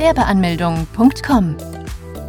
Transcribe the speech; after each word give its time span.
Gewerbeanmeldung.com. 0.00 1.56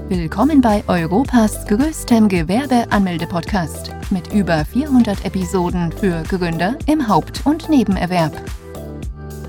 Willkommen 0.09 0.59
bei 0.59 0.83
Europas 0.89 1.65
größtem 1.67 2.27
Gewerbeanmelde-Podcast 2.27 3.91
mit 4.09 4.33
über 4.33 4.65
400 4.65 5.23
Episoden 5.23 5.89
für 5.93 6.21
Gründer 6.23 6.77
im 6.85 7.07
Haupt- 7.07 7.45
und 7.45 7.69
Nebenerwerb. 7.69 8.33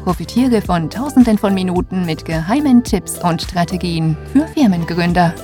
Profitiere 0.04 0.62
von 0.62 0.88
Tausenden 0.88 1.36
von 1.36 1.52
Minuten 1.52 2.06
mit 2.06 2.24
geheimen 2.24 2.84
Tipps 2.84 3.18
und 3.18 3.42
Strategien 3.42 4.16
für 4.32 4.46
Firmengründer. 4.46 5.34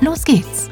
Los 0.00 0.24
geht's! 0.24 0.68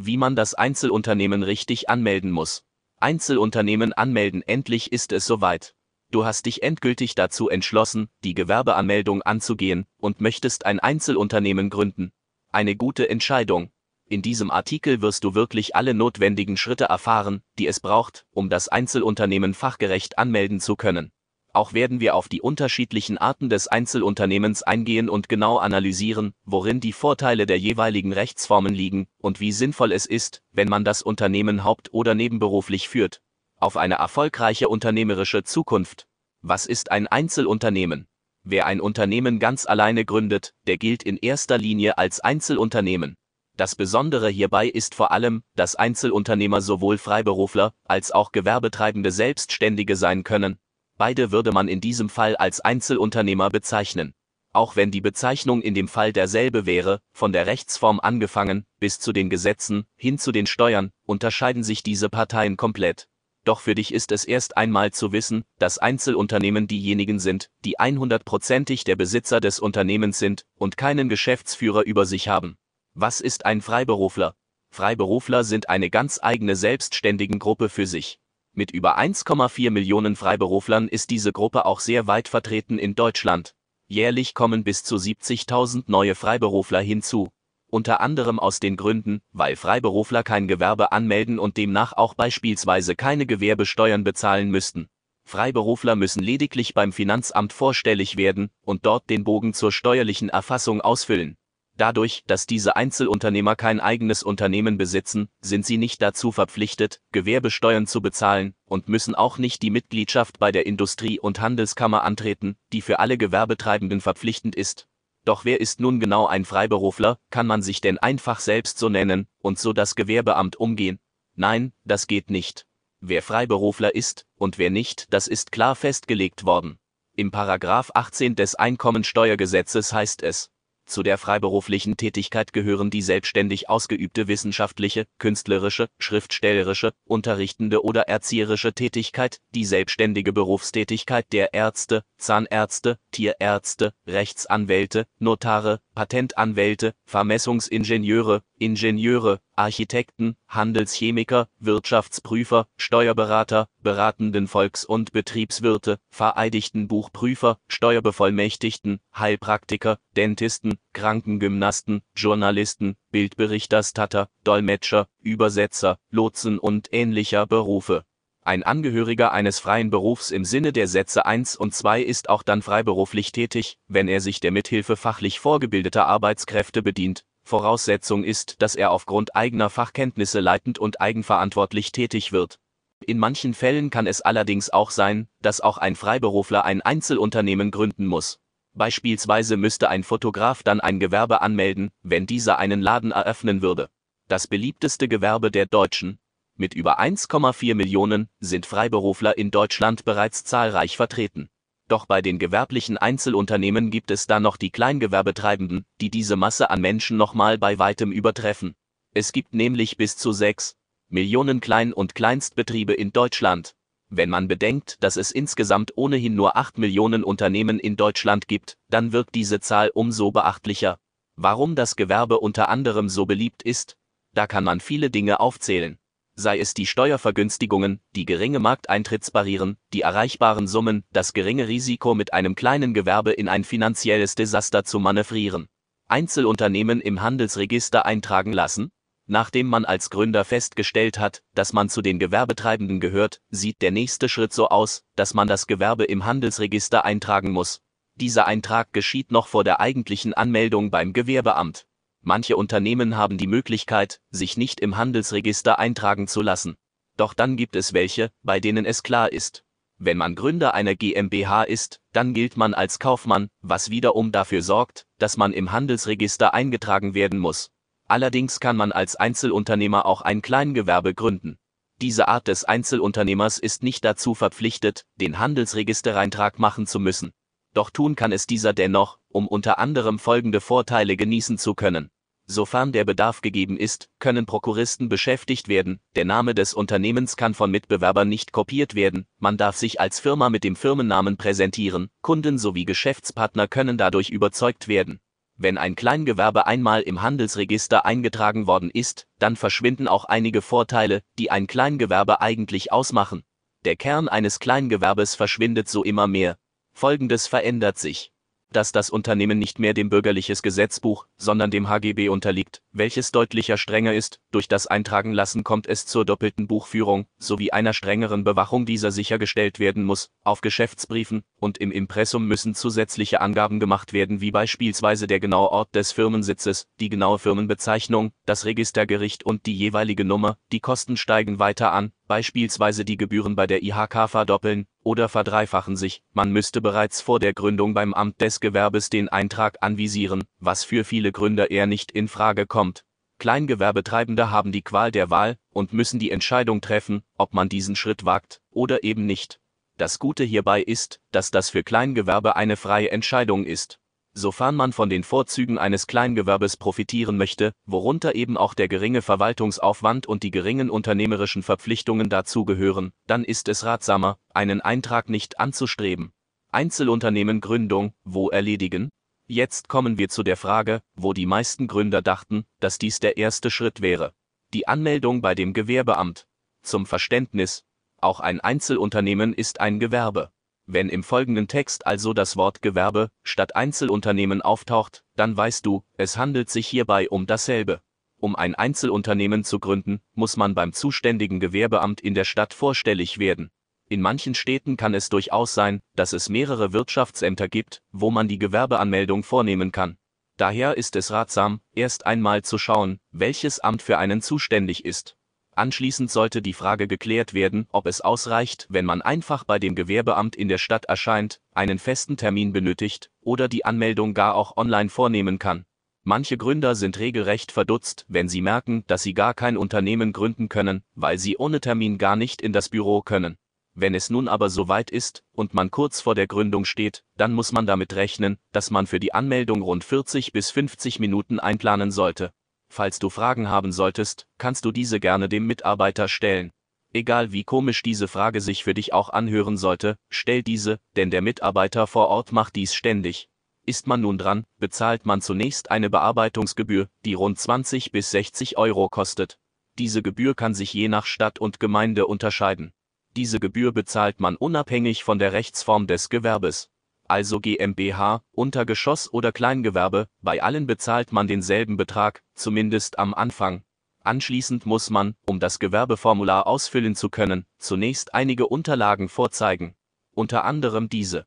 Wie 0.00 0.16
man 0.16 0.34
das 0.34 0.54
Einzelunternehmen 0.54 1.42
richtig 1.42 1.90
anmelden 1.90 2.30
muss. 2.30 2.62
Einzelunternehmen 3.00 3.92
anmelden, 3.92 4.40
endlich 4.40 4.92
ist 4.92 5.12
es 5.12 5.26
soweit. 5.26 5.74
Du 6.10 6.24
hast 6.24 6.46
dich 6.46 6.62
endgültig 6.62 7.14
dazu 7.14 7.48
entschlossen, 7.48 8.08
die 8.22 8.34
Gewerbeanmeldung 8.34 9.22
anzugehen 9.22 9.86
und 9.98 10.20
möchtest 10.20 10.64
ein 10.64 10.78
Einzelunternehmen 10.78 11.68
gründen. 11.68 12.12
Eine 12.52 12.76
gute 12.76 13.08
Entscheidung. 13.10 13.70
In 14.08 14.22
diesem 14.22 14.52
Artikel 14.52 15.02
wirst 15.02 15.24
du 15.24 15.34
wirklich 15.34 15.74
alle 15.74 15.92
notwendigen 15.92 16.56
Schritte 16.56 16.84
erfahren, 16.84 17.42
die 17.58 17.66
es 17.66 17.80
braucht, 17.80 18.24
um 18.30 18.48
das 18.48 18.68
Einzelunternehmen 18.68 19.52
fachgerecht 19.52 20.16
anmelden 20.16 20.60
zu 20.60 20.76
können. 20.76 21.10
Auch 21.52 21.72
werden 21.72 22.00
wir 22.00 22.14
auf 22.14 22.28
die 22.28 22.40
unterschiedlichen 22.40 23.18
Arten 23.18 23.48
des 23.48 23.66
Einzelunternehmens 23.66 24.62
eingehen 24.62 25.08
und 25.08 25.28
genau 25.28 25.56
analysieren, 25.56 26.34
worin 26.44 26.80
die 26.80 26.92
Vorteile 26.92 27.46
der 27.46 27.58
jeweiligen 27.58 28.12
Rechtsformen 28.12 28.74
liegen 28.74 29.08
und 29.18 29.40
wie 29.40 29.52
sinnvoll 29.52 29.90
es 29.90 30.06
ist, 30.06 30.42
wenn 30.52 30.68
man 30.68 30.84
das 30.84 31.02
Unternehmen 31.02 31.64
haupt- 31.64 31.92
oder 31.92 32.14
nebenberuflich 32.14 32.88
führt. 32.88 33.22
Auf 33.58 33.76
eine 33.76 33.94
erfolgreiche 33.94 34.68
unternehmerische 34.68 35.44
Zukunft. 35.44 36.06
Was 36.42 36.66
ist 36.66 36.90
ein 36.90 37.06
Einzelunternehmen? 37.06 38.06
Wer 38.44 38.66
ein 38.66 38.80
Unternehmen 38.80 39.38
ganz 39.38 39.66
alleine 39.66 40.04
gründet, 40.04 40.54
der 40.66 40.78
gilt 40.78 41.02
in 41.02 41.16
erster 41.16 41.58
Linie 41.58 41.98
als 41.98 42.20
Einzelunternehmen. 42.20 43.16
Das 43.56 43.74
Besondere 43.74 44.28
hierbei 44.28 44.68
ist 44.68 44.94
vor 44.94 45.10
allem, 45.10 45.42
dass 45.54 45.74
Einzelunternehmer 45.74 46.60
sowohl 46.60 46.98
Freiberufler 46.98 47.72
als 47.84 48.12
auch 48.12 48.32
Gewerbetreibende 48.32 49.10
Selbstständige 49.10 49.96
sein 49.96 50.22
können, 50.24 50.58
Beide 50.98 51.30
würde 51.30 51.52
man 51.52 51.68
in 51.68 51.82
diesem 51.82 52.08
Fall 52.08 52.36
als 52.36 52.60
Einzelunternehmer 52.60 53.50
bezeichnen. 53.50 54.14
Auch 54.54 54.76
wenn 54.76 54.90
die 54.90 55.02
Bezeichnung 55.02 55.60
in 55.60 55.74
dem 55.74 55.88
Fall 55.88 56.14
derselbe 56.14 56.64
wäre, 56.64 57.02
von 57.12 57.32
der 57.34 57.46
Rechtsform 57.46 58.00
angefangen, 58.00 58.64
bis 58.80 58.98
zu 58.98 59.12
den 59.12 59.28
Gesetzen, 59.28 59.86
hin 59.96 60.18
zu 60.18 60.32
den 60.32 60.46
Steuern, 60.46 60.92
unterscheiden 61.04 61.62
sich 61.62 61.82
diese 61.82 62.08
Parteien 62.08 62.56
komplett. 62.56 63.08
Doch 63.46 63.60
für 63.60 63.76
dich 63.76 63.94
ist 63.94 64.10
es 64.10 64.24
erst 64.24 64.56
einmal 64.56 64.90
zu 64.90 65.12
wissen, 65.12 65.44
dass 65.60 65.78
Einzelunternehmen 65.78 66.66
diejenigen 66.66 67.20
sind, 67.20 67.48
die 67.64 67.78
100%ig 67.78 68.82
der 68.82 68.96
Besitzer 68.96 69.38
des 69.38 69.60
Unternehmens 69.60 70.18
sind 70.18 70.44
und 70.56 70.76
keinen 70.76 71.08
Geschäftsführer 71.08 71.84
über 71.84 72.06
sich 72.06 72.26
haben. 72.26 72.58
Was 72.94 73.20
ist 73.20 73.46
ein 73.46 73.60
Freiberufler? 73.60 74.34
Freiberufler 74.70 75.44
sind 75.44 75.68
eine 75.68 75.90
ganz 75.90 76.18
eigene 76.20 76.56
selbstständigen 76.56 77.38
Gruppe 77.38 77.68
für 77.68 77.86
sich. 77.86 78.18
Mit 78.52 78.72
über 78.72 78.98
1,4 78.98 79.70
Millionen 79.70 80.16
Freiberuflern 80.16 80.88
ist 80.88 81.10
diese 81.10 81.32
Gruppe 81.32 81.66
auch 81.66 81.78
sehr 81.78 82.08
weit 82.08 82.26
vertreten 82.26 82.80
in 82.80 82.96
Deutschland. 82.96 83.54
Jährlich 83.86 84.34
kommen 84.34 84.64
bis 84.64 84.82
zu 84.82 84.96
70.000 84.96 85.84
neue 85.86 86.16
Freiberufler 86.16 86.80
hinzu. 86.80 87.28
Unter 87.68 88.00
anderem 88.00 88.38
aus 88.38 88.60
den 88.60 88.76
Gründen, 88.76 89.20
weil 89.32 89.56
Freiberufler 89.56 90.22
kein 90.22 90.48
Gewerbe 90.48 90.92
anmelden 90.92 91.38
und 91.38 91.56
demnach 91.56 91.92
auch 91.92 92.14
beispielsweise 92.14 92.94
keine 92.94 93.26
Gewerbesteuern 93.26 94.04
bezahlen 94.04 94.50
müssten. 94.50 94.88
Freiberufler 95.24 95.96
müssen 95.96 96.22
lediglich 96.22 96.72
beim 96.72 96.92
Finanzamt 96.92 97.52
vorstellig 97.52 98.16
werden 98.16 98.50
und 98.62 98.86
dort 98.86 99.10
den 99.10 99.24
Bogen 99.24 99.54
zur 99.54 99.72
steuerlichen 99.72 100.28
Erfassung 100.28 100.80
ausfüllen. 100.80 101.36
Dadurch, 101.76 102.22
dass 102.26 102.46
diese 102.46 102.76
Einzelunternehmer 102.76 103.54
kein 103.54 103.80
eigenes 103.80 104.22
Unternehmen 104.22 104.78
besitzen, 104.78 105.28
sind 105.40 105.66
sie 105.66 105.76
nicht 105.76 106.00
dazu 106.00 106.32
verpflichtet, 106.32 107.02
Gewerbesteuern 107.12 107.86
zu 107.86 108.00
bezahlen 108.00 108.54
und 108.64 108.88
müssen 108.88 109.14
auch 109.14 109.36
nicht 109.36 109.60
die 109.62 109.70
Mitgliedschaft 109.70 110.38
bei 110.38 110.52
der 110.52 110.64
Industrie- 110.64 111.20
und 111.20 111.40
Handelskammer 111.40 112.02
antreten, 112.02 112.56
die 112.72 112.80
für 112.80 112.98
alle 112.98 113.18
Gewerbetreibenden 113.18 114.00
verpflichtend 114.00 114.54
ist. 114.54 114.88
Doch 115.26 115.44
wer 115.44 115.60
ist 115.60 115.80
nun 115.80 115.98
genau 115.98 116.28
ein 116.28 116.44
Freiberufler, 116.44 117.18
kann 117.30 117.48
man 117.48 117.60
sich 117.60 117.80
denn 117.80 117.98
einfach 117.98 118.38
selbst 118.38 118.78
so 118.78 118.88
nennen 118.88 119.26
und 119.40 119.58
so 119.58 119.72
das 119.72 119.96
Gewerbeamt 119.96 120.54
umgehen? 120.54 121.00
Nein, 121.34 121.72
das 121.84 122.06
geht 122.06 122.30
nicht. 122.30 122.64
Wer 123.00 123.22
Freiberufler 123.22 123.92
ist 123.92 124.24
und 124.36 124.56
wer 124.56 124.70
nicht, 124.70 125.12
das 125.12 125.26
ist 125.26 125.50
klar 125.50 125.74
festgelegt 125.74 126.44
worden. 126.46 126.78
Im 127.12 127.32
Paragraph 127.32 127.90
18 127.92 128.36
des 128.36 128.54
Einkommensteuergesetzes 128.54 129.92
heißt 129.92 130.22
es, 130.22 130.48
zu 130.86 131.02
der 131.02 131.18
freiberuflichen 131.18 131.96
Tätigkeit 131.96 132.52
gehören 132.52 132.90
die 132.90 133.02
selbstständig 133.02 133.68
ausgeübte 133.68 134.28
wissenschaftliche, 134.28 135.06
künstlerische, 135.18 135.88
schriftstellerische, 135.98 136.92
unterrichtende 137.04 137.84
oder 137.84 138.02
erzieherische 138.02 138.72
Tätigkeit, 138.72 139.40
die 139.54 139.64
selbstständige 139.64 140.32
Berufstätigkeit 140.32 141.26
der 141.32 141.52
Ärzte, 141.52 142.02
Zahnärzte, 142.18 142.98
Tierärzte, 143.10 143.92
Rechtsanwälte, 144.06 145.06
Notare, 145.18 145.80
Patentanwälte, 145.94 146.94
Vermessungsingenieure, 147.04 148.42
Ingenieure, 148.58 149.40
Architekten, 149.54 150.36
Handelschemiker, 150.48 151.48
Wirtschaftsprüfer, 151.58 152.68
Steuerberater, 152.76 153.68
beratenden 153.82 154.48
Volks- 154.48 154.84
und 154.84 155.12
Betriebswirte, 155.12 155.98
vereidigten 156.10 156.88
Buchprüfer, 156.88 157.58
Steuerbevollmächtigten, 157.68 159.00
Heilpraktiker, 159.16 159.98
Dentisten, 160.16 160.78
Krankengymnasten, 160.94 162.02
Journalisten, 162.16 162.96
Bildberichterstatter, 163.10 164.28
Dolmetscher, 164.44 165.06
Übersetzer, 165.20 165.98
Lotsen 166.10 166.58
und 166.58 166.88
ähnlicher 166.92 167.46
Berufe. 167.46 168.04
Ein 168.46 168.62
Angehöriger 168.62 169.32
eines 169.32 169.58
freien 169.58 169.90
Berufs 169.90 170.30
im 170.30 170.44
Sinne 170.44 170.72
der 170.72 170.86
Sätze 170.86 171.26
1 171.26 171.56
und 171.56 171.74
2 171.74 172.00
ist 172.00 172.28
auch 172.28 172.44
dann 172.44 172.62
freiberuflich 172.62 173.32
tätig, 173.32 173.76
wenn 173.88 174.06
er 174.06 174.20
sich 174.20 174.38
der 174.38 174.52
Mithilfe 174.52 174.96
fachlich 174.96 175.40
vorgebildeter 175.40 176.06
Arbeitskräfte 176.06 176.80
bedient, 176.80 177.24
Voraussetzung 177.46 178.24
ist, 178.24 178.60
dass 178.60 178.74
er 178.74 178.90
aufgrund 178.90 179.36
eigener 179.36 179.70
Fachkenntnisse 179.70 180.40
leitend 180.40 180.80
und 180.80 181.00
eigenverantwortlich 181.00 181.92
tätig 181.92 182.32
wird. 182.32 182.58
In 183.06 183.18
manchen 183.18 183.54
Fällen 183.54 183.90
kann 183.90 184.08
es 184.08 184.20
allerdings 184.20 184.70
auch 184.70 184.90
sein, 184.90 185.28
dass 185.42 185.60
auch 185.60 185.78
ein 185.78 185.94
Freiberufler 185.94 186.64
ein 186.64 186.82
Einzelunternehmen 186.82 187.70
gründen 187.70 188.06
muss. 188.06 188.40
Beispielsweise 188.72 189.56
müsste 189.56 189.88
ein 189.88 190.02
Fotograf 190.02 190.64
dann 190.64 190.80
ein 190.80 190.98
Gewerbe 190.98 191.40
anmelden, 191.40 191.92
wenn 192.02 192.26
dieser 192.26 192.58
einen 192.58 192.82
Laden 192.82 193.12
eröffnen 193.12 193.62
würde. 193.62 193.90
Das 194.26 194.48
beliebteste 194.48 195.06
Gewerbe 195.06 195.52
der 195.52 195.66
Deutschen. 195.66 196.18
Mit 196.56 196.74
über 196.74 196.98
1,4 196.98 197.76
Millionen 197.76 198.28
sind 198.40 198.66
Freiberufler 198.66 199.38
in 199.38 199.52
Deutschland 199.52 200.04
bereits 200.04 200.42
zahlreich 200.42 200.96
vertreten. 200.96 201.48
Doch 201.88 202.06
bei 202.06 202.20
den 202.20 202.38
gewerblichen 202.40 202.98
Einzelunternehmen 202.98 203.90
gibt 203.90 204.10
es 204.10 204.26
dann 204.26 204.42
noch 204.42 204.56
die 204.56 204.70
Kleingewerbetreibenden, 204.70 205.84
die 206.00 206.10
diese 206.10 206.34
Masse 206.34 206.70
an 206.70 206.80
Menschen 206.80 207.16
nochmal 207.16 207.58
bei 207.58 207.78
weitem 207.78 208.10
übertreffen. 208.10 208.74
Es 209.14 209.32
gibt 209.32 209.54
nämlich 209.54 209.96
bis 209.96 210.16
zu 210.16 210.32
sechs 210.32 210.76
Millionen 211.08 211.60
Klein- 211.60 211.92
und 211.92 212.16
Kleinstbetriebe 212.16 212.92
in 212.92 213.12
Deutschland. 213.12 213.76
Wenn 214.08 214.30
man 214.30 214.48
bedenkt, 214.48 215.02
dass 215.02 215.16
es 215.16 215.30
insgesamt 215.30 215.92
ohnehin 215.96 216.34
nur 216.34 216.56
acht 216.56 216.78
Millionen 216.78 217.22
Unternehmen 217.22 217.78
in 217.78 217.96
Deutschland 217.96 218.48
gibt, 218.48 218.76
dann 218.88 219.12
wirkt 219.12 219.36
diese 219.36 219.60
Zahl 219.60 219.90
umso 219.94 220.32
beachtlicher. 220.32 220.98
Warum 221.36 221.76
das 221.76 221.94
Gewerbe 221.94 222.40
unter 222.40 222.68
anderem 222.68 223.08
so 223.08 223.26
beliebt 223.26 223.62
ist? 223.62 223.96
Da 224.32 224.46
kann 224.46 224.64
man 224.64 224.80
viele 224.80 225.10
Dinge 225.10 225.38
aufzählen 225.38 225.98
sei 226.36 226.58
es 226.58 226.74
die 226.74 226.86
Steuervergünstigungen, 226.86 228.00
die 228.14 228.26
geringe 228.26 228.58
Markteintrittsbarrieren, 228.58 229.78
die 229.92 230.02
erreichbaren 230.02 230.68
Summen, 230.68 231.04
das 231.12 231.32
geringe 231.32 231.66
Risiko 231.66 232.14
mit 232.14 232.32
einem 232.32 232.54
kleinen 232.54 232.94
Gewerbe 232.94 233.32
in 233.32 233.48
ein 233.48 233.64
finanzielles 233.64 234.34
Desaster 234.34 234.84
zu 234.84 235.00
manövrieren. 235.00 235.66
Einzelunternehmen 236.08 237.00
im 237.00 237.22
Handelsregister 237.22 238.06
eintragen 238.06 238.52
lassen? 238.52 238.92
Nachdem 239.26 239.66
man 239.66 239.84
als 239.84 240.10
Gründer 240.10 240.44
festgestellt 240.44 241.18
hat, 241.18 241.42
dass 241.54 241.72
man 241.72 241.88
zu 241.88 242.00
den 242.00 242.20
Gewerbetreibenden 242.20 243.00
gehört, 243.00 243.40
sieht 243.50 243.82
der 243.82 243.90
nächste 243.90 244.28
Schritt 244.28 244.52
so 244.52 244.68
aus, 244.68 245.02
dass 245.16 245.34
man 245.34 245.48
das 245.48 245.66
Gewerbe 245.66 246.04
im 246.04 246.24
Handelsregister 246.24 247.04
eintragen 247.04 247.50
muss. 247.50 247.80
Dieser 248.14 248.46
Eintrag 248.46 248.92
geschieht 248.92 249.32
noch 249.32 249.48
vor 249.48 249.64
der 249.64 249.80
eigentlichen 249.80 250.32
Anmeldung 250.32 250.90
beim 250.90 251.12
Gewerbeamt. 251.12 251.86
Manche 252.28 252.56
Unternehmen 252.56 253.16
haben 253.16 253.38
die 253.38 253.46
Möglichkeit, 253.46 254.20
sich 254.30 254.56
nicht 254.56 254.80
im 254.80 254.96
Handelsregister 254.96 255.78
eintragen 255.78 256.26
zu 256.26 256.42
lassen. 256.42 256.74
Doch 257.16 257.34
dann 257.34 257.56
gibt 257.56 257.76
es 257.76 257.92
welche, 257.92 258.32
bei 258.42 258.58
denen 258.58 258.84
es 258.84 259.04
klar 259.04 259.30
ist. 259.30 259.62
Wenn 259.98 260.16
man 260.16 260.34
Gründer 260.34 260.74
einer 260.74 260.96
GmbH 260.96 261.62
ist, 261.62 262.00
dann 262.12 262.34
gilt 262.34 262.56
man 262.56 262.74
als 262.74 262.98
Kaufmann, 262.98 263.48
was 263.60 263.90
wiederum 263.90 264.32
dafür 264.32 264.62
sorgt, 264.62 265.06
dass 265.18 265.36
man 265.36 265.52
im 265.52 265.70
Handelsregister 265.70 266.52
eingetragen 266.52 267.14
werden 267.14 267.38
muss. 267.38 267.70
Allerdings 268.08 268.58
kann 268.58 268.76
man 268.76 268.90
als 268.90 269.14
Einzelunternehmer 269.14 270.04
auch 270.04 270.20
ein 270.20 270.42
Kleingewerbe 270.42 271.14
gründen. 271.14 271.58
Diese 272.00 272.26
Art 272.26 272.48
des 272.48 272.64
Einzelunternehmers 272.64 273.58
ist 273.58 273.84
nicht 273.84 274.04
dazu 274.04 274.34
verpflichtet, 274.34 275.04
den 275.14 275.38
Handelsregistereintrag 275.38 276.58
machen 276.58 276.88
zu 276.88 276.98
müssen. 276.98 277.30
Doch 277.72 277.90
tun 277.90 278.16
kann 278.16 278.32
es 278.32 278.48
dieser 278.48 278.72
dennoch, 278.72 279.20
um 279.28 279.46
unter 279.46 279.78
anderem 279.78 280.18
folgende 280.18 280.60
Vorteile 280.60 281.16
genießen 281.16 281.56
zu 281.56 281.74
können. 281.74 282.10
Sofern 282.48 282.92
der 282.92 283.04
Bedarf 283.04 283.42
gegeben 283.42 283.76
ist, 283.76 284.08
können 284.20 284.46
Prokuristen 284.46 285.08
beschäftigt 285.08 285.66
werden, 285.66 285.98
der 286.14 286.24
Name 286.24 286.54
des 286.54 286.74
Unternehmens 286.74 287.36
kann 287.36 287.54
von 287.54 287.72
Mitbewerbern 287.72 288.28
nicht 288.28 288.52
kopiert 288.52 288.94
werden, 288.94 289.26
man 289.38 289.56
darf 289.56 289.76
sich 289.76 290.00
als 290.00 290.20
Firma 290.20 290.48
mit 290.48 290.62
dem 290.62 290.76
Firmennamen 290.76 291.36
präsentieren, 291.36 292.08
Kunden 292.22 292.56
sowie 292.56 292.84
Geschäftspartner 292.84 293.66
können 293.66 293.98
dadurch 293.98 294.30
überzeugt 294.30 294.86
werden. 294.86 295.18
Wenn 295.56 295.76
ein 295.76 295.96
Kleingewerbe 295.96 296.68
einmal 296.68 297.02
im 297.02 297.20
Handelsregister 297.20 298.06
eingetragen 298.06 298.68
worden 298.68 298.90
ist, 298.90 299.26
dann 299.40 299.56
verschwinden 299.56 300.06
auch 300.06 300.24
einige 300.24 300.62
Vorteile, 300.62 301.22
die 301.40 301.50
ein 301.50 301.66
Kleingewerbe 301.66 302.40
eigentlich 302.40 302.92
ausmachen. 302.92 303.42
Der 303.84 303.96
Kern 303.96 304.28
eines 304.28 304.60
Kleingewerbes 304.60 305.34
verschwindet 305.34 305.88
so 305.88 306.04
immer 306.04 306.28
mehr. 306.28 306.58
Folgendes 306.92 307.48
verändert 307.48 307.98
sich 307.98 308.32
dass 308.72 308.92
das 308.92 309.10
Unternehmen 309.10 309.58
nicht 309.58 309.78
mehr 309.78 309.94
dem 309.94 310.10
bürgerliches 310.10 310.62
Gesetzbuch, 310.62 311.26
sondern 311.36 311.70
dem 311.70 311.88
HGB 311.88 312.28
unterliegt, 312.28 312.82
welches 312.92 313.30
deutlicher 313.30 313.76
strenger 313.76 314.14
ist, 314.14 314.40
durch 314.50 314.68
das 314.68 314.86
Eintragen 314.86 315.32
lassen 315.32 315.64
kommt 315.64 315.86
es 315.86 316.06
zur 316.06 316.24
doppelten 316.24 316.66
Buchführung, 316.66 317.26
sowie 317.38 317.72
einer 317.72 317.92
strengeren 317.92 318.44
Bewachung 318.44 318.86
dieser 318.86 319.10
sichergestellt 319.10 319.78
werden 319.78 320.04
muss, 320.04 320.30
auf 320.44 320.60
Geschäftsbriefen 320.60 321.42
und 321.58 321.78
im 321.78 321.92
Impressum 321.92 322.46
müssen 322.46 322.74
zusätzliche 322.74 323.40
Angaben 323.40 323.80
gemacht 323.80 324.12
werden 324.12 324.40
wie 324.40 324.50
beispielsweise 324.50 325.26
der 325.26 325.40
genaue 325.40 325.70
Ort 325.70 325.94
des 325.94 326.12
Firmensitzes, 326.12 326.86
die 327.00 327.08
genaue 327.08 327.38
Firmenbezeichnung, 327.38 328.32
das 328.46 328.64
Registergericht 328.64 329.44
und 329.44 329.66
die 329.66 329.76
jeweilige 329.76 330.24
Nummer, 330.24 330.56
die 330.72 330.80
Kosten 330.80 331.16
steigen 331.16 331.58
weiter 331.58 331.92
an, 331.92 332.12
beispielsweise 332.26 333.04
die 333.04 333.16
Gebühren 333.16 333.56
bei 333.56 333.66
der 333.66 333.82
IHK 333.82 334.28
verdoppeln 334.28 334.86
oder 335.02 335.28
verdreifachen 335.28 335.96
sich, 335.96 336.22
man 336.32 336.50
müsste 336.50 336.80
bereits 336.80 337.20
vor 337.20 337.38
der 337.38 337.54
Gründung 337.54 337.94
beim 337.94 338.12
Amt 338.12 338.40
des 338.40 338.60
Gewerbes 338.60 339.08
den 339.08 339.28
Eintrag 339.28 339.76
anvisieren, 339.80 340.44
was 340.58 340.82
für 340.82 341.04
viele 341.04 341.25
Gründer 341.32 341.70
eher 341.70 341.86
nicht 341.86 342.10
in 342.10 342.28
Frage 342.28 342.66
kommt. 342.66 343.04
Kleingewerbetreibende 343.38 344.50
haben 344.50 344.72
die 344.72 344.82
Qual 344.82 345.10
der 345.10 345.30
Wahl 345.30 345.56
und 345.70 345.92
müssen 345.92 346.18
die 346.18 346.30
Entscheidung 346.30 346.80
treffen, 346.80 347.22
ob 347.36 347.54
man 347.54 347.68
diesen 347.68 347.96
Schritt 347.96 348.24
wagt 348.24 348.60
oder 348.70 349.04
eben 349.04 349.26
nicht. 349.26 349.60
Das 349.98 350.18
Gute 350.18 350.44
hierbei 350.44 350.82
ist, 350.82 351.20
dass 351.32 351.50
das 351.50 351.70
für 351.70 351.82
Kleingewerbe 351.82 352.56
eine 352.56 352.76
freie 352.76 353.10
Entscheidung 353.10 353.64
ist 353.64 353.98
sofern 354.36 354.76
man 354.76 354.92
von 354.92 355.08
den 355.08 355.24
Vorzügen 355.24 355.78
eines 355.78 356.06
Kleingewerbes 356.06 356.76
profitieren 356.76 357.38
möchte, 357.38 357.72
worunter 357.86 358.34
eben 358.34 358.58
auch 358.58 358.74
der 358.74 358.86
geringe 358.86 359.22
Verwaltungsaufwand 359.22 360.26
und 360.26 360.42
die 360.42 360.50
geringen 360.50 360.90
unternehmerischen 360.90 361.62
Verpflichtungen 361.62 362.28
dazugehören, 362.28 363.12
dann 363.26 363.44
ist 363.44 363.68
es 363.68 363.84
ratsamer, 363.84 364.38
einen 364.52 364.82
Eintrag 364.82 365.30
nicht 365.30 365.58
anzustreben. 365.58 366.32
Einzelunternehmen 366.70 367.62
Gründung, 367.62 368.12
wo 368.24 368.50
erledigen? 368.50 369.08
Jetzt 369.48 369.88
kommen 369.88 370.18
wir 370.18 370.28
zu 370.28 370.42
der 370.42 370.56
Frage, 370.56 371.02
wo 371.14 371.32
die 371.32 371.46
meisten 371.46 371.86
Gründer 371.86 372.20
dachten, 372.20 372.64
dass 372.80 372.98
dies 372.98 373.20
der 373.20 373.36
erste 373.36 373.70
Schritt 373.70 374.00
wäre. 374.00 374.32
Die 374.72 374.88
Anmeldung 374.88 375.40
bei 375.40 375.54
dem 375.54 375.72
Gewerbeamt. 375.72 376.48
Zum 376.82 377.06
Verständnis, 377.06 377.84
auch 378.20 378.40
ein 378.40 378.60
Einzelunternehmen 378.60 379.54
ist 379.54 379.80
ein 379.80 380.00
Gewerbe. 380.00 380.50
Wenn 380.86 381.08
im 381.08 381.22
folgenden 381.22 381.68
Text 381.68 382.06
also 382.06 382.32
das 382.32 382.56
Wort 382.56 382.82
Gewerbe 382.82 383.30
statt 383.44 383.76
Einzelunternehmen 383.76 384.62
auftaucht, 384.62 385.22
dann 385.36 385.56
weißt 385.56 385.86
du, 385.86 386.02
es 386.16 386.36
handelt 386.36 386.68
sich 386.68 386.88
hierbei 386.88 387.28
um 387.28 387.46
dasselbe. 387.46 388.00
Um 388.38 388.56
ein 388.56 388.74
Einzelunternehmen 388.74 389.62
zu 389.62 389.78
gründen, 389.78 390.20
muss 390.34 390.56
man 390.56 390.74
beim 390.74 390.92
zuständigen 390.92 391.60
Gewerbeamt 391.60 392.20
in 392.20 392.34
der 392.34 392.44
Stadt 392.44 392.74
vorstellig 392.74 393.38
werden. 393.38 393.70
In 394.08 394.20
manchen 394.20 394.54
Städten 394.54 394.96
kann 394.96 395.14
es 395.14 395.28
durchaus 395.28 395.74
sein, 395.74 396.00
dass 396.14 396.32
es 396.32 396.48
mehrere 396.48 396.92
Wirtschaftsämter 396.92 397.68
gibt, 397.68 398.02
wo 398.12 398.30
man 398.30 398.46
die 398.46 398.58
Gewerbeanmeldung 398.58 399.42
vornehmen 399.42 399.90
kann. 399.90 400.16
Daher 400.56 400.96
ist 400.96 401.16
es 401.16 401.32
ratsam, 401.32 401.80
erst 401.92 402.24
einmal 402.24 402.62
zu 402.62 402.78
schauen, 402.78 403.18
welches 403.32 403.80
Amt 403.80 404.02
für 404.02 404.18
einen 404.18 404.42
zuständig 404.42 405.04
ist. 405.04 405.36
Anschließend 405.74 406.30
sollte 406.30 406.62
die 406.62 406.72
Frage 406.72 407.08
geklärt 407.08 407.52
werden, 407.52 407.86
ob 407.90 408.06
es 408.06 408.22
ausreicht, 408.22 408.86
wenn 408.88 409.04
man 409.04 409.20
einfach 409.20 409.64
bei 409.64 409.78
dem 409.78 409.94
Gewerbeamt 409.94 410.56
in 410.56 410.68
der 410.68 410.78
Stadt 410.78 411.04
erscheint, 411.04 411.60
einen 411.74 411.98
festen 411.98 412.38
Termin 412.38 412.72
benötigt 412.72 413.30
oder 413.42 413.68
die 413.68 413.84
Anmeldung 413.84 414.32
gar 414.32 414.54
auch 414.54 414.76
online 414.76 415.10
vornehmen 415.10 415.58
kann. 415.58 415.84
Manche 416.22 416.56
Gründer 416.56 416.94
sind 416.94 417.18
regelrecht 417.18 417.72
verdutzt, 417.72 418.24
wenn 418.28 418.48
sie 418.48 418.62
merken, 418.62 419.04
dass 419.08 419.22
sie 419.22 419.34
gar 419.34 419.52
kein 419.52 419.76
Unternehmen 419.76 420.32
gründen 420.32 420.68
können, 420.68 421.02
weil 421.14 421.38
sie 421.38 421.58
ohne 421.58 421.80
Termin 421.80 422.18
gar 422.18 422.36
nicht 422.36 422.62
in 422.62 422.72
das 422.72 422.88
Büro 422.88 423.20
können. 423.20 423.58
Wenn 423.98 424.14
es 424.14 424.28
nun 424.28 424.46
aber 424.46 424.68
soweit 424.68 425.10
ist 425.10 425.42
und 425.52 425.72
man 425.72 425.90
kurz 425.90 426.20
vor 426.20 426.34
der 426.34 426.46
Gründung 426.46 426.84
steht, 426.84 427.24
dann 427.38 427.54
muss 427.54 427.72
man 427.72 427.86
damit 427.86 428.14
rechnen, 428.14 428.58
dass 428.72 428.90
man 428.90 429.06
für 429.06 429.18
die 429.18 429.32
Anmeldung 429.32 429.80
rund 429.80 430.04
40 430.04 430.52
bis 430.52 430.70
50 430.70 431.18
Minuten 431.18 431.58
einplanen 431.58 432.10
sollte. 432.10 432.52
Falls 432.90 433.18
du 433.18 433.30
Fragen 433.30 433.70
haben 433.70 433.92
solltest, 433.92 434.46
kannst 434.58 434.84
du 434.84 434.92
diese 434.92 435.18
gerne 435.18 435.48
dem 435.48 435.66
Mitarbeiter 435.66 436.28
stellen. 436.28 436.72
Egal 437.14 437.52
wie 437.52 437.64
komisch 437.64 438.02
diese 438.02 438.28
Frage 438.28 438.60
sich 438.60 438.84
für 438.84 438.92
dich 438.92 439.14
auch 439.14 439.30
anhören 439.30 439.78
sollte, 439.78 440.18
stell 440.28 440.62
diese, 440.62 440.98
denn 441.16 441.30
der 441.30 441.40
Mitarbeiter 441.40 442.06
vor 442.06 442.28
Ort 442.28 442.52
macht 442.52 442.76
dies 442.76 442.94
ständig. 442.94 443.48
Ist 443.86 444.06
man 444.06 444.20
nun 444.20 444.36
dran, 444.36 444.66
bezahlt 444.78 445.24
man 445.24 445.40
zunächst 445.40 445.90
eine 445.90 446.10
Bearbeitungsgebühr, 446.10 447.08
die 447.24 447.32
rund 447.32 447.58
20 447.58 448.12
bis 448.12 448.30
60 448.30 448.76
Euro 448.76 449.08
kostet. 449.08 449.58
Diese 449.98 450.22
Gebühr 450.22 450.54
kann 450.54 450.74
sich 450.74 450.92
je 450.92 451.08
nach 451.08 451.24
Stadt 451.24 451.58
und 451.58 451.80
Gemeinde 451.80 452.26
unterscheiden. 452.26 452.92
Diese 453.36 453.60
Gebühr 453.60 453.92
bezahlt 453.92 454.40
man 454.40 454.56
unabhängig 454.56 455.22
von 455.22 455.38
der 455.38 455.52
Rechtsform 455.52 456.06
des 456.06 456.30
Gewerbes 456.30 456.90
also 457.28 457.60
GmbH, 457.60 458.42
Untergeschoss 458.52 459.32
oder 459.32 459.52
Kleingewerbe, 459.52 460.28
bei 460.42 460.62
allen 460.62 460.86
bezahlt 460.86 461.32
man 461.32 461.46
denselben 461.46 461.96
Betrag, 461.96 462.42
zumindest 462.54 463.18
am 463.18 463.34
Anfang. 463.34 463.82
Anschließend 464.22 464.86
muss 464.86 465.10
man, 465.10 465.34
um 465.46 465.60
das 465.60 465.78
Gewerbeformular 465.78 466.66
ausfüllen 466.66 467.14
zu 467.14 467.28
können, 467.28 467.64
zunächst 467.78 468.34
einige 468.34 468.66
Unterlagen 468.66 469.28
vorzeigen. 469.28 469.94
Unter 470.32 470.64
anderem 470.64 471.08
diese 471.08 471.46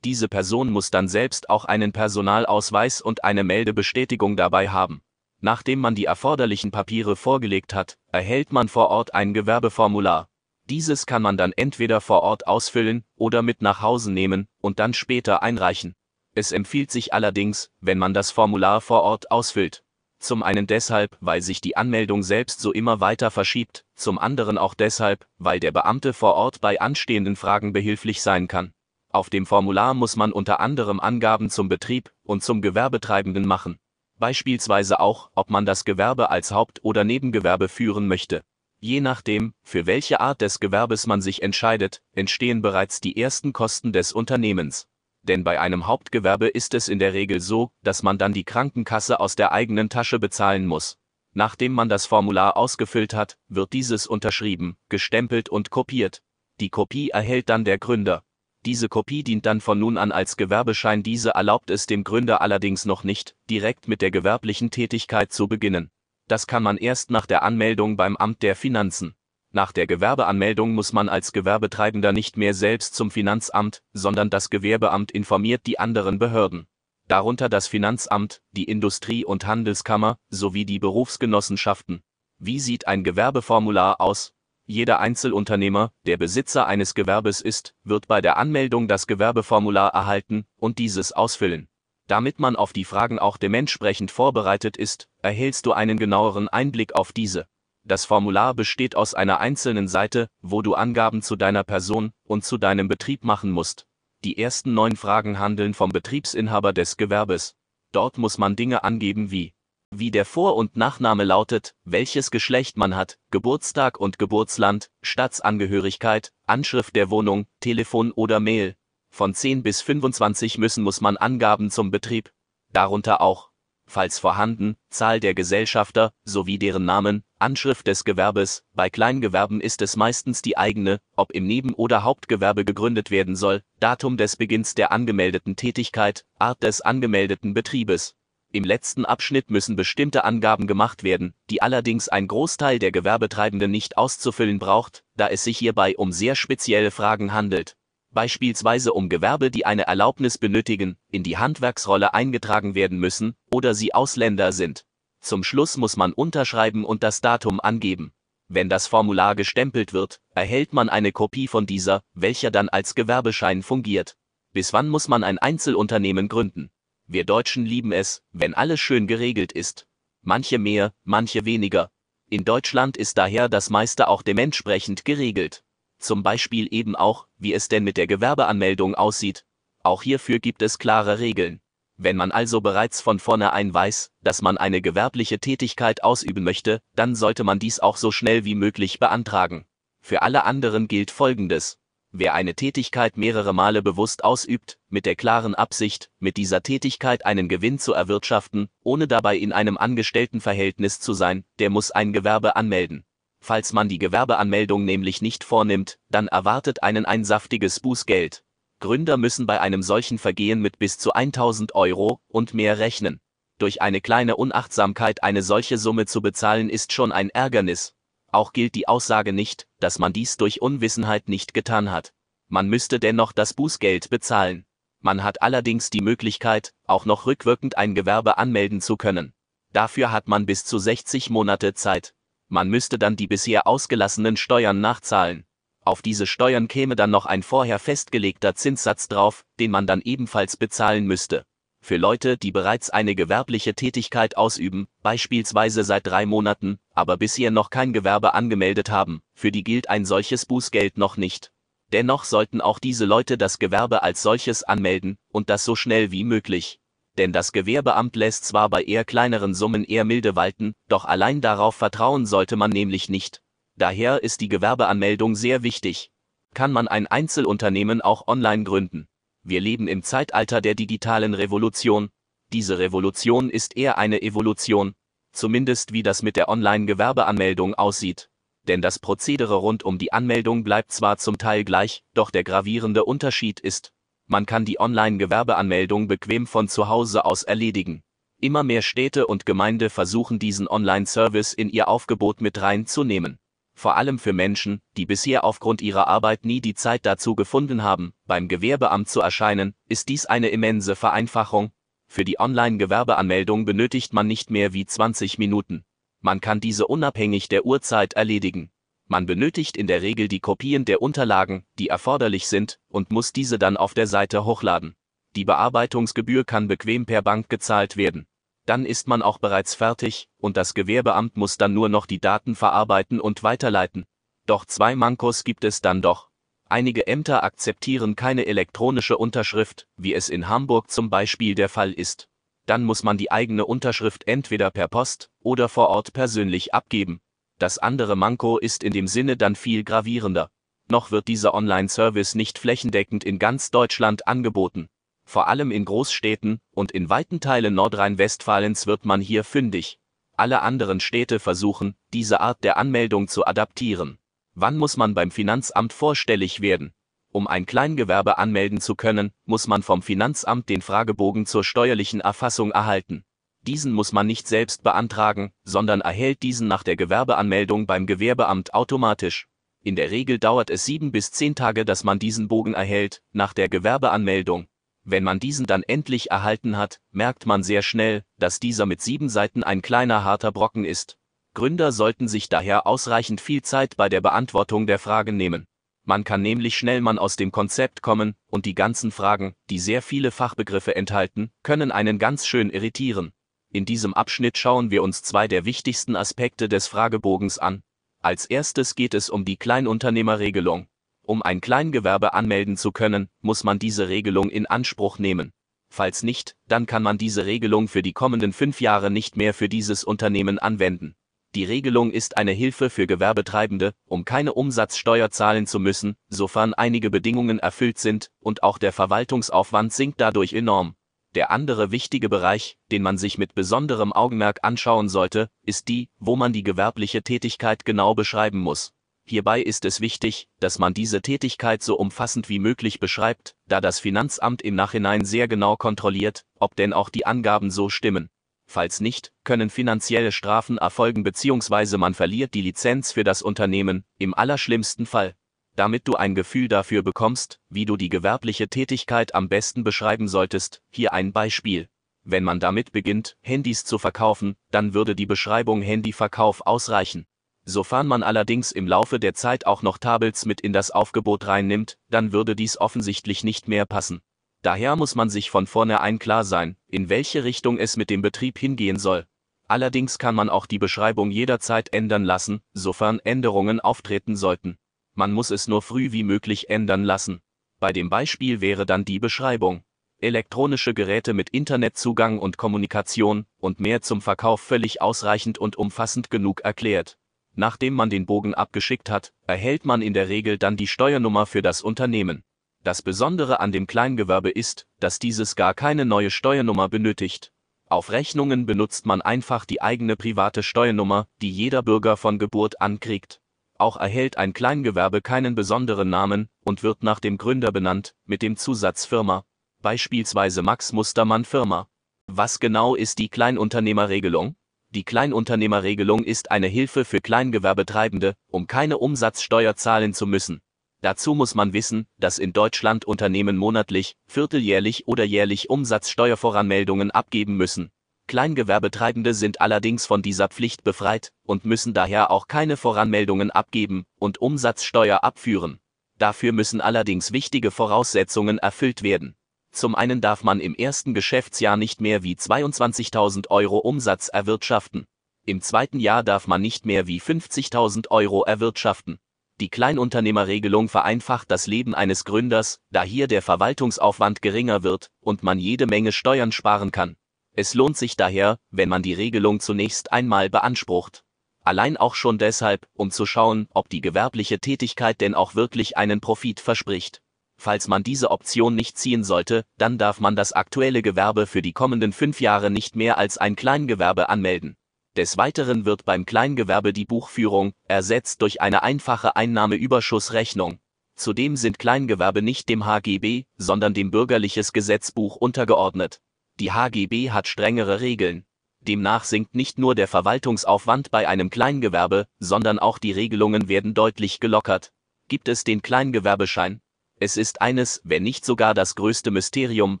diese 0.06 0.28
Person 0.28 0.70
muss 0.70 0.92
dann 0.92 1.08
selbst 1.08 1.50
auch 1.50 1.64
einen 1.64 1.90
Personalausweis 1.90 3.00
und 3.00 3.24
eine 3.24 3.42
Meldebestätigung 3.42 4.36
dabei 4.36 4.68
haben. 4.68 5.02
Nachdem 5.40 5.80
man 5.80 5.96
die 5.96 6.04
erforderlichen 6.04 6.70
Papiere 6.70 7.16
vorgelegt 7.16 7.74
hat, 7.74 7.98
erhält 8.12 8.52
man 8.52 8.68
vor 8.68 8.88
Ort 8.90 9.14
ein 9.14 9.34
Gewerbeformular. 9.34 10.28
Dieses 10.70 11.06
kann 11.06 11.22
man 11.22 11.36
dann 11.36 11.50
entweder 11.50 12.00
vor 12.00 12.22
Ort 12.22 12.46
ausfüllen 12.46 13.02
oder 13.16 13.42
mit 13.42 13.62
nach 13.62 13.82
Hause 13.82 14.12
nehmen 14.12 14.46
und 14.60 14.78
dann 14.78 14.94
später 14.94 15.42
einreichen. 15.42 15.96
Es 16.34 16.52
empfiehlt 16.52 16.92
sich 16.92 17.12
allerdings, 17.12 17.72
wenn 17.80 17.98
man 17.98 18.14
das 18.14 18.30
Formular 18.30 18.80
vor 18.80 19.02
Ort 19.02 19.32
ausfüllt. 19.32 19.82
Zum 20.20 20.44
einen 20.44 20.68
deshalb, 20.68 21.16
weil 21.18 21.42
sich 21.42 21.60
die 21.60 21.76
Anmeldung 21.76 22.22
selbst 22.22 22.60
so 22.60 22.70
immer 22.70 23.00
weiter 23.00 23.32
verschiebt, 23.32 23.84
zum 23.96 24.20
anderen 24.20 24.56
auch 24.56 24.74
deshalb, 24.74 25.26
weil 25.38 25.58
der 25.58 25.72
Beamte 25.72 26.12
vor 26.12 26.34
Ort 26.34 26.60
bei 26.60 26.80
anstehenden 26.80 27.34
Fragen 27.34 27.72
behilflich 27.72 28.22
sein 28.22 28.46
kann. 28.46 28.72
Auf 29.16 29.30
dem 29.30 29.46
Formular 29.46 29.94
muss 29.94 30.14
man 30.16 30.30
unter 30.30 30.60
anderem 30.60 31.00
Angaben 31.00 31.48
zum 31.48 31.70
Betrieb 31.70 32.12
und 32.22 32.42
zum 32.42 32.60
Gewerbetreibenden 32.60 33.46
machen. 33.46 33.78
Beispielsweise 34.18 35.00
auch, 35.00 35.30
ob 35.34 35.48
man 35.48 35.64
das 35.64 35.86
Gewerbe 35.86 36.28
als 36.28 36.52
Haupt- 36.52 36.80
oder 36.84 37.02
Nebengewerbe 37.02 37.70
führen 37.70 38.08
möchte. 38.08 38.42
Je 38.78 39.00
nachdem, 39.00 39.54
für 39.62 39.86
welche 39.86 40.20
Art 40.20 40.42
des 40.42 40.60
Gewerbes 40.60 41.06
man 41.06 41.22
sich 41.22 41.42
entscheidet, 41.42 42.02
entstehen 42.12 42.60
bereits 42.60 43.00
die 43.00 43.16
ersten 43.16 43.54
Kosten 43.54 43.94
des 43.94 44.12
Unternehmens. 44.12 44.86
Denn 45.22 45.44
bei 45.44 45.60
einem 45.60 45.86
Hauptgewerbe 45.86 46.48
ist 46.48 46.74
es 46.74 46.86
in 46.86 46.98
der 46.98 47.14
Regel 47.14 47.40
so, 47.40 47.70
dass 47.82 48.02
man 48.02 48.18
dann 48.18 48.34
die 48.34 48.44
Krankenkasse 48.44 49.18
aus 49.18 49.34
der 49.34 49.50
eigenen 49.50 49.88
Tasche 49.88 50.18
bezahlen 50.18 50.66
muss. 50.66 50.98
Nachdem 51.32 51.72
man 51.72 51.88
das 51.88 52.04
Formular 52.04 52.58
ausgefüllt 52.58 53.14
hat, 53.14 53.38
wird 53.48 53.72
dieses 53.72 54.06
unterschrieben, 54.06 54.76
gestempelt 54.90 55.48
und 55.48 55.70
kopiert. 55.70 56.20
Die 56.60 56.68
Kopie 56.68 57.08
erhält 57.08 57.48
dann 57.48 57.64
der 57.64 57.78
Gründer. 57.78 58.22
Diese 58.66 58.88
Kopie 58.88 59.22
dient 59.22 59.46
dann 59.46 59.60
von 59.60 59.78
nun 59.78 59.96
an 59.96 60.10
als 60.10 60.36
Gewerbeschein. 60.36 61.04
Diese 61.04 61.30
erlaubt 61.30 61.70
es 61.70 61.86
dem 61.86 62.02
Gründer 62.02 62.40
allerdings 62.40 62.84
noch 62.84 63.04
nicht, 63.04 63.36
direkt 63.48 63.86
mit 63.86 64.02
der 64.02 64.10
gewerblichen 64.10 64.70
Tätigkeit 64.70 65.32
zu 65.32 65.46
beginnen. 65.46 65.90
Das 66.26 66.48
kann 66.48 66.64
man 66.64 66.76
erst 66.76 67.12
nach 67.12 67.26
der 67.26 67.44
Anmeldung 67.44 67.96
beim 67.96 68.16
Amt 68.16 68.42
der 68.42 68.56
Finanzen. 68.56 69.14
Nach 69.52 69.70
der 69.70 69.86
Gewerbeanmeldung 69.86 70.74
muss 70.74 70.92
man 70.92 71.08
als 71.08 71.32
Gewerbetreibender 71.32 72.12
nicht 72.12 72.36
mehr 72.36 72.54
selbst 72.54 72.96
zum 72.96 73.12
Finanzamt, 73.12 73.84
sondern 73.92 74.30
das 74.30 74.50
Gewerbeamt 74.50 75.12
informiert 75.12 75.62
die 75.66 75.78
anderen 75.78 76.18
Behörden. 76.18 76.66
darunter 77.08 77.48
das 77.48 77.68
Finanzamt, 77.68 78.42
die 78.50 78.64
Industrie- 78.64 79.24
und 79.24 79.46
Handelskammer 79.46 80.18
sowie 80.28 80.64
die 80.64 80.80
Berufsgenossenschaften. 80.80 82.02
Wie 82.38 82.58
sieht 82.58 82.88
ein 82.88 83.04
Gewerbeformular 83.04 84.00
aus? 84.00 84.34
Jeder 84.68 84.98
Einzelunternehmer, 84.98 85.92
der 86.06 86.16
Besitzer 86.16 86.66
eines 86.66 86.94
Gewerbes 86.94 87.40
ist, 87.40 87.74
wird 87.84 88.08
bei 88.08 88.20
der 88.20 88.36
Anmeldung 88.36 88.88
das 88.88 89.06
Gewerbeformular 89.06 89.94
erhalten 89.94 90.44
und 90.56 90.78
dieses 90.78 91.12
ausfüllen. 91.12 91.68
Damit 92.08 92.40
man 92.40 92.56
auf 92.56 92.72
die 92.72 92.84
Fragen 92.84 93.20
auch 93.20 93.36
dementsprechend 93.36 94.10
vorbereitet 94.10 94.76
ist, 94.76 95.08
erhältst 95.22 95.66
du 95.66 95.72
einen 95.72 95.98
genaueren 95.98 96.48
Einblick 96.48 96.94
auf 96.96 97.12
diese. 97.12 97.46
Das 97.84 98.04
Formular 98.04 98.54
besteht 98.54 98.96
aus 98.96 99.14
einer 99.14 99.38
einzelnen 99.38 99.86
Seite, 99.86 100.28
wo 100.40 100.62
du 100.62 100.74
Angaben 100.74 101.22
zu 101.22 101.36
deiner 101.36 101.62
Person 101.62 102.12
und 102.24 102.44
zu 102.44 102.58
deinem 102.58 102.88
Betrieb 102.88 103.24
machen 103.24 103.52
musst. 103.52 103.86
Die 104.24 104.36
ersten 104.36 104.74
neun 104.74 104.96
Fragen 104.96 105.38
handeln 105.38 105.74
vom 105.74 105.90
Betriebsinhaber 105.90 106.72
des 106.72 106.96
Gewerbes. 106.96 107.54
Dort 107.92 108.18
muss 108.18 108.38
man 108.38 108.56
Dinge 108.56 108.82
angeben 108.82 109.30
wie 109.30 109.54
wie 109.90 110.10
der 110.10 110.24
Vor- 110.24 110.56
und 110.56 110.76
Nachname 110.76 111.24
lautet, 111.24 111.74
welches 111.84 112.30
Geschlecht 112.30 112.76
man 112.76 112.96
hat, 112.96 113.18
Geburtstag 113.30 113.98
und 113.98 114.18
Geburtsland, 114.18 114.90
Staatsangehörigkeit, 115.02 116.32
Anschrift 116.46 116.96
der 116.96 117.10
Wohnung, 117.10 117.46
Telefon 117.60 118.12
oder 118.12 118.40
Mail. 118.40 118.76
Von 119.10 119.34
10 119.34 119.62
bis 119.62 119.80
25 119.80 120.58
müssen 120.58 120.84
muss 120.84 121.00
man 121.00 121.16
Angaben 121.16 121.70
zum 121.70 121.90
Betrieb, 121.90 122.32
darunter 122.72 123.20
auch 123.20 123.50
falls 123.86 124.18
vorhanden, 124.18 124.76
Zahl 124.90 125.20
der 125.20 125.34
Gesellschafter 125.34 126.12
sowie 126.24 126.58
deren 126.58 126.84
Namen, 126.84 127.22
Anschrift 127.38 127.86
des 127.86 128.04
Gewerbes, 128.04 128.64
bei 128.74 128.90
Kleingewerben 128.90 129.60
ist 129.60 129.80
es 129.82 129.96
meistens 129.96 130.42
die 130.42 130.58
eigene, 130.58 131.00
ob 131.14 131.30
im 131.32 131.46
Neben- 131.46 131.74
oder 131.74 132.02
Hauptgewerbe 132.02 132.64
gegründet 132.64 133.10
werden 133.10 133.36
soll, 133.36 133.62
Datum 133.78 134.16
des 134.16 134.36
Beginns 134.36 134.74
der 134.74 134.92
angemeldeten 134.92 135.56
Tätigkeit, 135.56 136.24
Art 136.38 136.62
des 136.62 136.80
angemeldeten 136.80 137.54
Betriebes. 137.54 138.16
Im 138.56 138.64
letzten 138.64 139.04
Abschnitt 139.04 139.50
müssen 139.50 139.76
bestimmte 139.76 140.24
Angaben 140.24 140.66
gemacht 140.66 141.02
werden, 141.02 141.34
die 141.50 141.60
allerdings 141.60 142.08
ein 142.08 142.26
Großteil 142.26 142.78
der 142.78 142.90
Gewerbetreibenden 142.90 143.70
nicht 143.70 143.98
auszufüllen 143.98 144.58
braucht, 144.58 145.04
da 145.14 145.28
es 145.28 145.44
sich 145.44 145.58
hierbei 145.58 145.94
um 145.94 146.10
sehr 146.10 146.34
spezielle 146.34 146.90
Fragen 146.90 147.34
handelt 147.34 147.76
beispielsweise 148.12 148.94
um 148.94 149.10
Gewerbe, 149.10 149.50
die 149.50 149.66
eine 149.66 149.86
Erlaubnis 149.86 150.38
benötigen, 150.38 150.96
in 151.12 151.22
die 151.22 151.36
Handwerksrolle 151.36 152.14
eingetragen 152.14 152.74
werden 152.74 152.98
müssen 152.98 153.36
oder 153.50 153.74
sie 153.74 153.92
Ausländer 153.92 154.52
sind. 154.52 154.86
Zum 155.20 155.44
Schluss 155.44 155.76
muss 155.76 155.98
man 155.98 156.14
unterschreiben 156.14 156.86
und 156.86 157.02
das 157.02 157.20
Datum 157.20 157.60
angeben. 157.60 158.14
Wenn 158.48 158.70
das 158.70 158.86
Formular 158.86 159.34
gestempelt 159.34 159.92
wird, 159.92 160.18
erhält 160.34 160.72
man 160.72 160.88
eine 160.88 161.12
Kopie 161.12 161.46
von 161.46 161.66
dieser, 161.66 162.00
welcher 162.14 162.50
dann 162.50 162.70
als 162.70 162.94
Gewerbeschein 162.94 163.62
fungiert. 163.62 164.16
Bis 164.54 164.72
wann 164.72 164.88
muss 164.88 165.08
man 165.08 165.22
ein 165.22 165.36
Einzelunternehmen 165.36 166.28
gründen? 166.28 166.70
Wir 167.06 167.24
Deutschen 167.24 167.64
lieben 167.64 167.92
es, 167.92 168.22
wenn 168.32 168.54
alles 168.54 168.80
schön 168.80 169.06
geregelt 169.06 169.52
ist. 169.52 169.86
Manche 170.22 170.58
mehr, 170.58 170.92
manche 171.04 171.44
weniger. 171.44 171.90
In 172.28 172.44
Deutschland 172.44 172.96
ist 172.96 173.18
daher 173.18 173.48
das 173.48 173.70
meiste 173.70 174.08
auch 174.08 174.22
dementsprechend 174.22 175.04
geregelt 175.04 175.62
zum 175.98 176.22
Beispiel 176.22 176.68
eben 176.70 176.96
auch, 176.96 177.26
wie 177.38 177.54
es 177.54 177.68
denn 177.68 177.84
mit 177.84 177.96
der 177.96 178.06
Gewerbeanmeldung 178.06 178.94
aussieht. 178.94 179.44
Auch 179.82 180.02
hierfür 180.02 180.38
gibt 180.38 180.62
es 180.62 180.78
klare 180.78 181.18
Regeln. 181.18 181.60
Wenn 181.96 182.16
man 182.16 182.30
also 182.30 182.60
bereits 182.60 183.00
von 183.00 183.18
vornherein 183.18 183.72
weiß, 183.72 184.10
dass 184.22 184.42
man 184.42 184.58
eine 184.58 184.82
gewerbliche 184.82 185.38
Tätigkeit 185.38 186.04
ausüben 186.04 186.44
möchte, 186.44 186.80
dann 186.94 187.14
sollte 187.14 187.42
man 187.42 187.58
dies 187.58 187.80
auch 187.80 187.96
so 187.96 188.10
schnell 188.10 188.44
wie 188.44 188.54
möglich 188.54 188.98
beantragen. 188.98 189.64
Für 190.00 190.22
alle 190.22 190.44
anderen 190.44 190.88
gilt 190.88 191.10
Folgendes. 191.10 191.78
Wer 192.18 192.32
eine 192.32 192.54
Tätigkeit 192.54 193.18
mehrere 193.18 193.52
Male 193.52 193.82
bewusst 193.82 194.24
ausübt, 194.24 194.78
mit 194.88 195.04
der 195.04 195.16
klaren 195.16 195.54
Absicht, 195.54 196.10
mit 196.18 196.38
dieser 196.38 196.62
Tätigkeit 196.62 197.26
einen 197.26 197.46
Gewinn 197.46 197.78
zu 197.78 197.92
erwirtschaften, 197.92 198.70
ohne 198.82 199.06
dabei 199.06 199.36
in 199.36 199.52
einem 199.52 199.76
Angestelltenverhältnis 199.76 200.98
zu 200.98 201.12
sein, 201.12 201.44
der 201.58 201.68
muss 201.68 201.90
ein 201.90 202.14
Gewerbe 202.14 202.56
anmelden. 202.56 203.04
Falls 203.42 203.74
man 203.74 203.90
die 203.90 203.98
Gewerbeanmeldung 203.98 204.86
nämlich 204.86 205.20
nicht 205.20 205.44
vornimmt, 205.44 205.98
dann 206.08 206.28
erwartet 206.28 206.82
einen 206.82 207.04
ein 207.04 207.22
saftiges 207.22 207.80
Bußgeld. 207.80 208.44
Gründer 208.80 209.18
müssen 209.18 209.46
bei 209.46 209.60
einem 209.60 209.82
solchen 209.82 210.16
Vergehen 210.16 210.62
mit 210.62 210.78
bis 210.78 210.96
zu 210.96 211.12
1000 211.12 211.74
Euro 211.74 212.22
und 212.28 212.54
mehr 212.54 212.78
rechnen. 212.78 213.20
Durch 213.58 213.82
eine 213.82 214.00
kleine 214.00 214.36
Unachtsamkeit 214.36 215.22
eine 215.22 215.42
solche 215.42 215.76
Summe 215.76 216.06
zu 216.06 216.22
bezahlen 216.22 216.70
ist 216.70 216.94
schon 216.94 217.12
ein 217.12 217.28
Ärgernis. 217.28 217.95
Auch 218.36 218.52
gilt 218.52 218.74
die 218.74 218.86
Aussage 218.86 219.32
nicht, 219.32 219.66
dass 219.80 219.98
man 219.98 220.12
dies 220.12 220.36
durch 220.36 220.60
Unwissenheit 220.60 221.26
nicht 221.26 221.54
getan 221.54 221.90
hat. 221.90 222.12
Man 222.48 222.68
müsste 222.68 223.00
dennoch 223.00 223.32
das 223.32 223.54
Bußgeld 223.54 224.10
bezahlen. 224.10 224.66
Man 225.00 225.24
hat 225.24 225.40
allerdings 225.40 225.88
die 225.88 226.02
Möglichkeit, 226.02 226.74
auch 226.86 227.06
noch 227.06 227.24
rückwirkend 227.24 227.78
ein 227.78 227.94
Gewerbe 227.94 228.36
anmelden 228.36 228.82
zu 228.82 228.98
können. 228.98 229.32
Dafür 229.72 230.12
hat 230.12 230.28
man 230.28 230.44
bis 230.44 230.66
zu 230.66 230.78
60 230.78 231.30
Monate 231.30 231.72
Zeit. 231.72 232.12
Man 232.48 232.68
müsste 232.68 232.98
dann 232.98 233.16
die 233.16 233.26
bisher 233.26 233.66
ausgelassenen 233.66 234.36
Steuern 234.36 234.82
nachzahlen. 234.82 235.46
Auf 235.80 236.02
diese 236.02 236.26
Steuern 236.26 236.68
käme 236.68 236.94
dann 236.94 237.10
noch 237.10 237.24
ein 237.24 237.42
vorher 237.42 237.78
festgelegter 237.78 238.54
Zinssatz 238.54 239.08
drauf, 239.08 239.46
den 239.58 239.70
man 239.70 239.86
dann 239.86 240.02
ebenfalls 240.02 240.58
bezahlen 240.58 241.06
müsste. 241.06 241.46
Für 241.86 241.98
Leute, 241.98 242.36
die 242.36 242.50
bereits 242.50 242.90
eine 242.90 243.14
gewerbliche 243.14 243.72
Tätigkeit 243.74 244.36
ausüben, 244.36 244.88
beispielsweise 245.04 245.84
seit 245.84 246.04
drei 246.04 246.26
Monaten, 246.26 246.80
aber 246.94 247.16
bisher 247.16 247.52
noch 247.52 247.70
kein 247.70 247.92
Gewerbe 247.92 248.34
angemeldet 248.34 248.90
haben, 248.90 249.22
für 249.34 249.52
die 249.52 249.62
gilt 249.62 249.88
ein 249.88 250.04
solches 250.04 250.46
Bußgeld 250.46 250.98
noch 250.98 251.16
nicht. 251.16 251.52
Dennoch 251.92 252.24
sollten 252.24 252.60
auch 252.60 252.80
diese 252.80 253.04
Leute 253.04 253.38
das 253.38 253.60
Gewerbe 253.60 254.02
als 254.02 254.20
solches 254.20 254.64
anmelden, 254.64 255.16
und 255.30 255.48
das 255.48 255.64
so 255.64 255.76
schnell 255.76 256.10
wie 256.10 256.24
möglich 256.24 256.80
denn 257.18 257.32
das 257.32 257.52
Gewerbeamt 257.52 258.16
lässt 258.16 258.44
zwar 258.44 258.68
bei 258.68 258.82
eher 258.82 259.04
kleineren 259.04 259.54
Summen 259.54 259.84
eher 259.84 260.04
milde 260.04 260.36
walten, 260.36 260.74
doch 260.88 261.04
allein 261.04 261.40
darauf 261.40 261.76
vertrauen 261.76 262.26
sollte 262.26 262.56
man 262.56 262.70
nämlich 262.70 263.08
nicht. 263.08 263.42
Daher 263.76 264.24
ist 264.24 264.40
die 264.40 264.48
Gewerbeanmeldung 264.48 265.36
sehr 265.36 265.62
wichtig. 265.62 266.10
Kann 266.52 266.72
man 266.72 266.88
ein 266.88 267.06
Einzelunternehmen 267.06 268.00
auch 268.00 268.26
online 268.26 268.64
gründen? 268.64 269.08
Wir 269.48 269.60
leben 269.60 269.86
im 269.86 270.02
Zeitalter 270.02 270.60
der 270.60 270.74
digitalen 270.74 271.32
Revolution. 271.32 272.08
Diese 272.52 272.80
Revolution 272.80 273.48
ist 273.48 273.76
eher 273.76 273.96
eine 273.96 274.20
Evolution, 274.22 274.96
zumindest 275.30 275.92
wie 275.92 276.02
das 276.02 276.24
mit 276.24 276.34
der 276.34 276.48
Online-Gewerbeanmeldung 276.48 277.76
aussieht. 277.76 278.28
Denn 278.66 278.82
das 278.82 278.98
Prozedere 278.98 279.54
rund 279.54 279.84
um 279.84 279.98
die 279.98 280.12
Anmeldung 280.12 280.64
bleibt 280.64 280.90
zwar 280.90 281.18
zum 281.18 281.38
Teil 281.38 281.62
gleich, 281.62 282.02
doch 282.12 282.32
der 282.32 282.42
gravierende 282.42 283.04
Unterschied 283.04 283.60
ist, 283.60 283.92
man 284.26 284.46
kann 284.46 284.64
die 284.64 284.80
Online-Gewerbeanmeldung 284.80 286.08
bequem 286.08 286.48
von 286.48 286.66
zu 286.66 286.88
Hause 286.88 287.24
aus 287.24 287.44
erledigen. 287.44 288.02
Immer 288.40 288.64
mehr 288.64 288.82
Städte 288.82 289.28
und 289.28 289.46
Gemeinde 289.46 289.90
versuchen 289.90 290.40
diesen 290.40 290.66
Online-Service 290.66 291.52
in 291.54 291.68
ihr 291.68 291.86
Aufgebot 291.86 292.40
mit 292.40 292.60
reinzunehmen. 292.60 293.38
Vor 293.78 293.96
allem 293.98 294.18
für 294.18 294.32
Menschen, 294.32 294.80
die 294.96 295.04
bisher 295.04 295.44
aufgrund 295.44 295.82
ihrer 295.82 296.08
Arbeit 296.08 296.46
nie 296.46 296.62
die 296.62 296.72
Zeit 296.72 297.04
dazu 297.04 297.34
gefunden 297.34 297.82
haben, 297.82 298.14
beim 298.26 298.48
Gewerbeamt 298.48 299.06
zu 299.06 299.20
erscheinen, 299.20 299.74
ist 299.86 300.08
dies 300.08 300.24
eine 300.24 300.48
immense 300.48 300.96
Vereinfachung. 300.96 301.72
Für 302.08 302.24
die 302.24 302.40
Online-Gewerbeanmeldung 302.40 303.66
benötigt 303.66 304.14
man 304.14 304.26
nicht 304.26 304.50
mehr 304.50 304.72
wie 304.72 304.86
20 304.86 305.36
Minuten. 305.36 305.84
Man 306.22 306.40
kann 306.40 306.58
diese 306.58 306.86
unabhängig 306.86 307.50
der 307.50 307.66
Uhrzeit 307.66 308.14
erledigen. 308.14 308.70
Man 309.08 309.26
benötigt 309.26 309.76
in 309.76 309.86
der 309.86 310.00
Regel 310.00 310.28
die 310.28 310.40
Kopien 310.40 310.86
der 310.86 311.02
Unterlagen, 311.02 311.66
die 311.78 311.88
erforderlich 311.88 312.46
sind, 312.46 312.80
und 312.88 313.10
muss 313.10 313.34
diese 313.34 313.58
dann 313.58 313.76
auf 313.76 313.92
der 313.92 314.06
Seite 314.06 314.46
hochladen. 314.46 314.96
Die 315.36 315.44
Bearbeitungsgebühr 315.44 316.44
kann 316.44 316.66
bequem 316.66 317.04
per 317.04 317.20
Bank 317.20 317.50
gezahlt 317.50 317.98
werden. 317.98 318.26
Dann 318.66 318.84
ist 318.84 319.06
man 319.06 319.22
auch 319.22 319.38
bereits 319.38 319.74
fertig, 319.74 320.28
und 320.38 320.56
das 320.56 320.74
Gewerbeamt 320.74 321.36
muss 321.36 321.56
dann 321.56 321.72
nur 321.72 321.88
noch 321.88 322.06
die 322.06 322.18
Daten 322.18 322.56
verarbeiten 322.56 323.20
und 323.20 323.42
weiterleiten. 323.42 324.04
Doch 324.46 324.64
zwei 324.64 324.96
Mankos 324.96 325.44
gibt 325.44 325.64
es 325.64 325.80
dann 325.80 326.02
doch. 326.02 326.28
Einige 326.68 327.06
Ämter 327.06 327.44
akzeptieren 327.44 328.16
keine 328.16 328.46
elektronische 328.46 329.16
Unterschrift, 329.16 329.86
wie 329.96 330.14
es 330.14 330.28
in 330.28 330.48
Hamburg 330.48 330.90
zum 330.90 331.10
Beispiel 331.10 331.54
der 331.54 331.68
Fall 331.68 331.92
ist. 331.92 332.28
Dann 332.66 332.82
muss 332.82 333.04
man 333.04 333.16
die 333.16 333.30
eigene 333.30 333.64
Unterschrift 333.64 334.26
entweder 334.26 334.72
per 334.72 334.88
Post 334.88 335.30
oder 335.40 335.68
vor 335.68 335.88
Ort 335.88 336.12
persönlich 336.12 336.74
abgeben. 336.74 337.20
Das 337.58 337.78
andere 337.78 338.16
Manko 338.16 338.58
ist 338.58 338.82
in 338.82 338.92
dem 338.92 339.06
Sinne 339.06 339.36
dann 339.36 339.54
viel 339.54 339.84
gravierender. 339.84 340.50
Noch 340.88 341.12
wird 341.12 341.28
dieser 341.28 341.54
Online-Service 341.54 342.34
nicht 342.34 342.58
flächendeckend 342.58 343.22
in 343.22 343.38
ganz 343.38 343.70
Deutschland 343.70 344.26
angeboten. 344.26 344.88
Vor 345.28 345.48
allem 345.48 345.72
in 345.72 345.84
Großstädten 345.84 346.60
und 346.70 346.92
in 346.92 347.10
weiten 347.10 347.40
Teilen 347.40 347.74
Nordrhein-Westfalens 347.74 348.86
wird 348.86 349.04
man 349.04 349.20
hier 349.20 349.42
fündig. 349.42 349.98
Alle 350.36 350.62
anderen 350.62 351.00
Städte 351.00 351.40
versuchen, 351.40 351.96
diese 352.12 352.40
Art 352.40 352.62
der 352.62 352.76
Anmeldung 352.76 353.26
zu 353.26 353.44
adaptieren. 353.44 354.18
Wann 354.54 354.78
muss 354.78 354.96
man 354.96 355.14
beim 355.14 355.32
Finanzamt 355.32 355.92
vorstellig 355.92 356.60
werden? 356.60 356.94
Um 357.32 357.48
ein 357.48 357.66
Kleingewerbe 357.66 358.38
anmelden 358.38 358.80
zu 358.80 358.94
können, 358.94 359.32
muss 359.44 359.66
man 359.66 359.82
vom 359.82 360.00
Finanzamt 360.00 360.68
den 360.68 360.80
Fragebogen 360.80 361.44
zur 361.44 361.64
steuerlichen 361.64 362.20
Erfassung 362.20 362.70
erhalten. 362.70 363.24
Diesen 363.62 363.92
muss 363.92 364.12
man 364.12 364.28
nicht 364.28 364.46
selbst 364.46 364.84
beantragen, 364.84 365.52
sondern 365.64 366.02
erhält 366.02 366.44
diesen 366.44 366.68
nach 366.68 366.84
der 366.84 366.94
Gewerbeanmeldung 366.94 367.86
beim 367.86 368.06
Gewerbeamt 368.06 368.74
automatisch. 368.74 369.48
In 369.82 369.96
der 369.96 370.12
Regel 370.12 370.38
dauert 370.38 370.70
es 370.70 370.84
sieben 370.84 371.10
bis 371.10 371.32
zehn 371.32 371.56
Tage, 371.56 371.84
dass 371.84 372.04
man 372.04 372.20
diesen 372.20 372.46
Bogen 372.46 372.74
erhält, 372.74 373.22
nach 373.32 373.52
der 373.52 373.68
Gewerbeanmeldung. 373.68 374.68
Wenn 375.08 375.22
man 375.22 375.38
diesen 375.38 375.66
dann 375.66 375.84
endlich 375.84 376.32
erhalten 376.32 376.76
hat, 376.76 376.98
merkt 377.12 377.46
man 377.46 377.62
sehr 377.62 377.82
schnell, 377.82 378.24
dass 378.38 378.58
dieser 378.58 378.86
mit 378.86 379.00
sieben 379.00 379.28
Seiten 379.28 379.62
ein 379.62 379.80
kleiner 379.80 380.24
harter 380.24 380.50
Brocken 380.50 380.84
ist. 380.84 381.16
Gründer 381.54 381.92
sollten 381.92 382.26
sich 382.26 382.48
daher 382.48 382.88
ausreichend 382.88 383.40
viel 383.40 383.62
Zeit 383.62 383.96
bei 383.96 384.08
der 384.08 384.20
Beantwortung 384.20 384.88
der 384.88 384.98
Fragen 384.98 385.36
nehmen. 385.36 385.68
Man 386.02 386.24
kann 386.24 386.42
nämlich 386.42 386.76
schnell 386.76 387.00
man 387.00 387.20
aus 387.20 387.36
dem 387.36 387.52
Konzept 387.52 388.02
kommen, 388.02 388.34
und 388.48 388.66
die 388.66 388.74
ganzen 388.74 389.12
Fragen, 389.12 389.54
die 389.70 389.78
sehr 389.78 390.02
viele 390.02 390.32
Fachbegriffe 390.32 390.96
enthalten, 390.96 391.52
können 391.62 391.92
einen 391.92 392.18
ganz 392.18 392.44
schön 392.44 392.68
irritieren. 392.70 393.32
In 393.72 393.84
diesem 393.84 394.12
Abschnitt 394.12 394.58
schauen 394.58 394.90
wir 394.90 395.04
uns 395.04 395.22
zwei 395.22 395.46
der 395.46 395.64
wichtigsten 395.64 396.16
Aspekte 396.16 396.68
des 396.68 396.88
Fragebogens 396.88 397.60
an. 397.60 397.84
Als 398.22 398.44
erstes 398.44 398.96
geht 398.96 399.14
es 399.14 399.30
um 399.30 399.44
die 399.44 399.56
Kleinunternehmerregelung. 399.56 400.88
Um 401.26 401.42
ein 401.42 401.60
Kleingewerbe 401.60 402.34
anmelden 402.34 402.76
zu 402.76 402.92
können, 402.92 403.28
muss 403.40 403.64
man 403.64 403.80
diese 403.80 404.08
Regelung 404.08 404.48
in 404.48 404.66
Anspruch 404.66 405.18
nehmen. 405.18 405.52
Falls 405.88 406.22
nicht, 406.22 406.54
dann 406.68 406.86
kann 406.86 407.02
man 407.02 407.18
diese 407.18 407.46
Regelung 407.46 407.88
für 407.88 408.00
die 408.00 408.12
kommenden 408.12 408.52
fünf 408.52 408.80
Jahre 408.80 409.10
nicht 409.10 409.36
mehr 409.36 409.52
für 409.52 409.68
dieses 409.68 410.04
Unternehmen 410.04 410.60
anwenden. 410.60 411.16
Die 411.56 411.64
Regelung 411.64 412.12
ist 412.12 412.36
eine 412.36 412.52
Hilfe 412.52 412.90
für 412.90 413.08
Gewerbetreibende, 413.08 413.92
um 414.04 414.24
keine 414.24 414.54
Umsatzsteuer 414.54 415.30
zahlen 415.32 415.66
zu 415.66 415.80
müssen, 415.80 416.14
sofern 416.28 416.74
einige 416.74 417.10
Bedingungen 417.10 417.58
erfüllt 417.58 417.98
sind, 417.98 418.30
und 418.38 418.62
auch 418.62 418.78
der 418.78 418.92
Verwaltungsaufwand 418.92 419.92
sinkt 419.92 420.20
dadurch 420.20 420.52
enorm. 420.52 420.94
Der 421.34 421.50
andere 421.50 421.90
wichtige 421.90 422.28
Bereich, 422.28 422.78
den 422.92 423.02
man 423.02 423.18
sich 423.18 423.36
mit 423.36 423.54
besonderem 423.56 424.12
Augenmerk 424.12 424.60
anschauen 424.62 425.08
sollte, 425.08 425.50
ist 425.62 425.88
die, 425.88 426.08
wo 426.20 426.36
man 426.36 426.52
die 426.52 426.62
gewerbliche 426.62 427.22
Tätigkeit 427.22 427.84
genau 427.84 428.14
beschreiben 428.14 428.60
muss. 428.60 428.92
Hierbei 429.28 429.60
ist 429.60 429.84
es 429.84 430.00
wichtig, 430.00 430.48
dass 430.60 430.78
man 430.78 430.94
diese 430.94 431.20
Tätigkeit 431.20 431.82
so 431.82 431.96
umfassend 431.96 432.48
wie 432.48 432.60
möglich 432.60 433.00
beschreibt, 433.00 433.56
da 433.66 433.80
das 433.80 433.98
Finanzamt 433.98 434.62
im 434.62 434.76
Nachhinein 434.76 435.24
sehr 435.24 435.48
genau 435.48 435.76
kontrolliert, 435.76 436.44
ob 436.60 436.76
denn 436.76 436.92
auch 436.92 437.08
die 437.08 437.26
Angaben 437.26 437.72
so 437.72 437.88
stimmen. 437.88 438.30
Falls 438.66 439.00
nicht, 439.00 439.32
können 439.42 439.68
finanzielle 439.68 440.30
Strafen 440.30 440.78
erfolgen 440.78 441.24
bzw. 441.24 441.96
man 441.96 442.14
verliert 442.14 442.54
die 442.54 442.62
Lizenz 442.62 443.10
für 443.10 443.24
das 443.24 443.42
Unternehmen, 443.42 444.04
im 444.18 444.32
allerschlimmsten 444.32 445.06
Fall. 445.06 445.34
Damit 445.74 446.06
du 446.06 446.14
ein 446.14 446.36
Gefühl 446.36 446.68
dafür 446.68 447.02
bekommst, 447.02 447.60
wie 447.68 447.84
du 447.84 447.96
die 447.96 448.08
gewerbliche 448.08 448.68
Tätigkeit 448.68 449.34
am 449.34 449.48
besten 449.48 449.82
beschreiben 449.82 450.28
solltest, 450.28 450.82
hier 450.88 451.12
ein 451.12 451.32
Beispiel. 451.32 451.88
Wenn 452.22 452.44
man 452.44 452.60
damit 452.60 452.92
beginnt, 452.92 453.36
Handys 453.40 453.84
zu 453.84 453.98
verkaufen, 453.98 454.56
dann 454.70 454.94
würde 454.94 455.16
die 455.16 455.26
Beschreibung 455.26 455.82
Handyverkauf 455.82 456.64
ausreichen. 456.64 457.26
Sofern 457.68 458.06
man 458.06 458.22
allerdings 458.22 458.70
im 458.70 458.86
Laufe 458.86 459.18
der 459.18 459.34
Zeit 459.34 459.66
auch 459.66 459.82
noch 459.82 459.98
Tablets 459.98 460.46
mit 460.46 460.60
in 460.60 460.72
das 460.72 460.92
Aufgebot 460.92 461.48
reinnimmt, 461.48 461.98
dann 462.08 462.30
würde 462.30 462.54
dies 462.54 462.80
offensichtlich 462.80 463.42
nicht 463.42 463.66
mehr 463.66 463.86
passen. 463.86 464.22
Daher 464.62 464.94
muss 464.94 465.16
man 465.16 465.30
sich 465.30 465.50
von 465.50 465.66
vornherein 465.66 466.20
klar 466.20 466.44
sein, 466.44 466.76
in 466.86 467.08
welche 467.08 467.42
Richtung 467.42 467.78
es 467.78 467.96
mit 467.96 468.08
dem 468.08 468.22
Betrieb 468.22 468.56
hingehen 468.56 469.00
soll. 469.00 469.26
Allerdings 469.66 470.18
kann 470.18 470.36
man 470.36 470.48
auch 470.48 470.66
die 470.66 470.78
Beschreibung 470.78 471.32
jederzeit 471.32 471.92
ändern 471.92 472.24
lassen, 472.24 472.60
sofern 472.72 473.18
Änderungen 473.18 473.80
auftreten 473.80 474.36
sollten. 474.36 474.78
Man 475.14 475.32
muss 475.32 475.50
es 475.50 475.66
nur 475.66 475.82
früh 475.82 476.12
wie 476.12 476.22
möglich 476.22 476.70
ändern 476.70 477.02
lassen. 477.02 477.40
Bei 477.80 477.92
dem 477.92 478.08
Beispiel 478.10 478.60
wäre 478.60 478.86
dann 478.86 479.04
die 479.04 479.18
Beschreibung. 479.18 479.82
Elektronische 480.18 480.94
Geräte 480.94 481.34
mit 481.34 481.50
Internetzugang 481.50 482.38
und 482.38 482.58
Kommunikation 482.58 483.44
und 483.58 483.80
mehr 483.80 484.02
zum 484.02 484.22
Verkauf 484.22 484.60
völlig 484.60 485.02
ausreichend 485.02 485.58
und 485.58 485.74
umfassend 485.74 486.30
genug 486.30 486.60
erklärt. 486.60 487.18
Nachdem 487.56 487.94
man 487.94 488.10
den 488.10 488.26
Bogen 488.26 488.54
abgeschickt 488.54 489.10
hat, 489.10 489.32
erhält 489.46 489.86
man 489.86 490.02
in 490.02 490.12
der 490.12 490.28
Regel 490.28 490.58
dann 490.58 490.76
die 490.76 490.86
Steuernummer 490.86 491.46
für 491.46 491.62
das 491.62 491.80
Unternehmen. 491.80 492.44
Das 492.84 493.02
Besondere 493.02 493.60
an 493.60 493.72
dem 493.72 493.86
Kleingewerbe 493.86 494.50
ist, 494.50 494.86
dass 495.00 495.18
dieses 495.18 495.56
gar 495.56 495.74
keine 495.74 496.04
neue 496.04 496.30
Steuernummer 496.30 496.88
benötigt. 496.88 497.52
Auf 497.88 498.10
Rechnungen 498.10 498.66
benutzt 498.66 499.06
man 499.06 499.22
einfach 499.22 499.64
die 499.64 499.80
eigene 499.80 500.16
private 500.16 500.62
Steuernummer, 500.62 501.28
die 501.40 501.50
jeder 501.50 501.82
Bürger 501.82 502.16
von 502.16 502.38
Geburt 502.38 502.80
an 502.80 503.00
kriegt. 503.00 503.40
Auch 503.78 503.96
erhält 503.96 504.36
ein 504.36 504.52
Kleingewerbe 504.52 505.22
keinen 505.22 505.54
besonderen 505.54 506.10
Namen 506.10 506.48
und 506.64 506.82
wird 506.82 507.02
nach 507.02 507.20
dem 507.20 507.38
Gründer 507.38 507.72
benannt, 507.72 508.14
mit 508.24 508.42
dem 508.42 508.56
Zusatz 508.56 509.04
Firma. 509.06 509.44
Beispielsweise 509.82 510.62
Max 510.62 510.92
Mustermann 510.92 511.44
Firma. 511.44 511.88
Was 512.26 512.60
genau 512.60 512.94
ist 512.94 513.18
die 513.18 513.28
Kleinunternehmerregelung? 513.28 514.56
Die 514.96 515.04
Kleinunternehmerregelung 515.04 516.24
ist 516.24 516.50
eine 516.50 516.68
Hilfe 516.68 517.04
für 517.04 517.20
Kleingewerbetreibende, 517.20 518.34
um 518.50 518.66
keine 518.66 518.96
Umsatzsteuer 518.96 519.76
zahlen 519.76 520.14
zu 520.14 520.26
müssen. 520.26 520.62
Dazu 521.02 521.34
muss 521.34 521.54
man 521.54 521.74
wissen, 521.74 522.06
dass 522.16 522.38
in 522.38 522.54
Deutschland 522.54 523.04
Unternehmen 523.04 523.58
monatlich, 523.58 524.16
vierteljährlich 524.26 525.06
oder 525.06 525.22
jährlich 525.22 525.68
Umsatzsteuervoranmeldungen 525.68 527.10
abgeben 527.10 527.58
müssen. 527.58 527.90
Kleingewerbetreibende 528.26 529.34
sind 529.34 529.60
allerdings 529.60 530.06
von 530.06 530.22
dieser 530.22 530.48
Pflicht 530.48 530.82
befreit 530.82 531.30
und 531.42 531.66
müssen 531.66 531.92
daher 531.92 532.30
auch 532.30 532.48
keine 532.48 532.78
Voranmeldungen 532.78 533.50
abgeben 533.50 534.06
und 534.18 534.40
Umsatzsteuer 534.40 535.22
abführen. 535.22 535.78
Dafür 536.16 536.52
müssen 536.52 536.80
allerdings 536.80 537.32
wichtige 537.32 537.70
Voraussetzungen 537.70 538.56
erfüllt 538.56 539.02
werden. 539.02 539.36
Zum 539.76 539.94
einen 539.94 540.22
darf 540.22 540.42
man 540.42 540.58
im 540.58 540.74
ersten 540.74 541.12
Geschäftsjahr 541.12 541.76
nicht 541.76 542.00
mehr 542.00 542.22
wie 542.22 542.34
22.000 542.34 543.50
Euro 543.50 543.76
Umsatz 543.76 544.28
erwirtschaften. 544.28 545.04
Im 545.44 545.60
zweiten 545.60 546.00
Jahr 546.00 546.22
darf 546.22 546.46
man 546.46 546.62
nicht 546.62 546.86
mehr 546.86 547.06
wie 547.06 547.20
50.000 547.20 548.08
Euro 548.10 548.42
erwirtschaften. 548.42 549.18
Die 549.60 549.68
Kleinunternehmerregelung 549.68 550.88
vereinfacht 550.88 551.50
das 551.50 551.66
Leben 551.66 551.94
eines 551.94 552.24
Gründers, 552.24 552.78
da 552.90 553.02
hier 553.02 553.26
der 553.26 553.42
Verwaltungsaufwand 553.42 554.40
geringer 554.40 554.82
wird 554.82 555.10
und 555.20 555.42
man 555.42 555.58
jede 555.58 555.86
Menge 555.86 556.12
Steuern 556.12 556.52
sparen 556.52 556.90
kann. 556.90 557.16
Es 557.52 557.74
lohnt 557.74 557.98
sich 557.98 558.16
daher, 558.16 558.56
wenn 558.70 558.88
man 558.88 559.02
die 559.02 559.12
Regelung 559.12 559.60
zunächst 559.60 560.10
einmal 560.10 560.48
beansprucht. 560.48 561.22
Allein 561.64 561.98
auch 561.98 562.14
schon 562.14 562.38
deshalb, 562.38 562.88
um 562.94 563.10
zu 563.10 563.26
schauen, 563.26 563.68
ob 563.74 563.90
die 563.90 564.00
gewerbliche 564.00 564.58
Tätigkeit 564.58 565.20
denn 565.20 565.34
auch 565.34 565.54
wirklich 565.54 565.98
einen 565.98 566.22
Profit 566.22 566.60
verspricht. 566.60 567.20
Falls 567.58 567.88
man 567.88 568.02
diese 568.02 568.30
Option 568.30 568.74
nicht 568.74 568.98
ziehen 568.98 569.24
sollte, 569.24 569.64
dann 569.78 569.98
darf 569.98 570.20
man 570.20 570.36
das 570.36 570.52
aktuelle 570.52 571.02
Gewerbe 571.02 571.46
für 571.46 571.62
die 571.62 571.72
kommenden 571.72 572.12
fünf 572.12 572.40
Jahre 572.40 572.70
nicht 572.70 572.96
mehr 572.96 573.18
als 573.18 573.38
ein 573.38 573.56
Kleingewerbe 573.56 574.28
anmelden. 574.28 574.76
Des 575.16 575.38
Weiteren 575.38 575.86
wird 575.86 576.04
beim 576.04 576.26
Kleingewerbe 576.26 576.92
die 576.92 577.06
Buchführung 577.06 577.72
ersetzt 577.88 578.42
durch 578.42 578.60
eine 578.60 578.82
einfache 578.82 579.34
Einnahmeüberschussrechnung. 579.34 580.78
Zudem 581.14 581.56
sind 581.56 581.78
Kleingewerbe 581.78 582.42
nicht 582.42 582.68
dem 582.68 582.84
HGB, 582.84 583.44
sondern 583.56 583.94
dem 583.94 584.10
Bürgerliches 584.10 584.74
Gesetzbuch 584.74 585.36
untergeordnet. 585.36 586.20
Die 586.60 586.72
HGB 586.72 587.30
hat 587.30 587.48
strengere 587.48 588.02
Regeln. 588.02 588.44
Demnach 588.82 589.24
sinkt 589.24 589.54
nicht 589.54 589.78
nur 589.78 589.94
der 589.94 590.06
Verwaltungsaufwand 590.06 591.10
bei 591.10 591.26
einem 591.26 591.48
Kleingewerbe, 591.48 592.26
sondern 592.38 592.78
auch 592.78 592.98
die 592.98 593.12
Regelungen 593.12 593.68
werden 593.68 593.94
deutlich 593.94 594.38
gelockert. 594.38 594.92
Gibt 595.28 595.48
es 595.48 595.64
den 595.64 595.80
Kleingewerbeschein, 595.80 596.82
es 597.18 597.38
ist 597.38 597.62
eines, 597.62 598.02
wenn 598.04 598.22
nicht 598.22 598.44
sogar 598.44 598.74
das 598.74 598.94
größte 598.94 599.30
Mysterium 599.30 600.00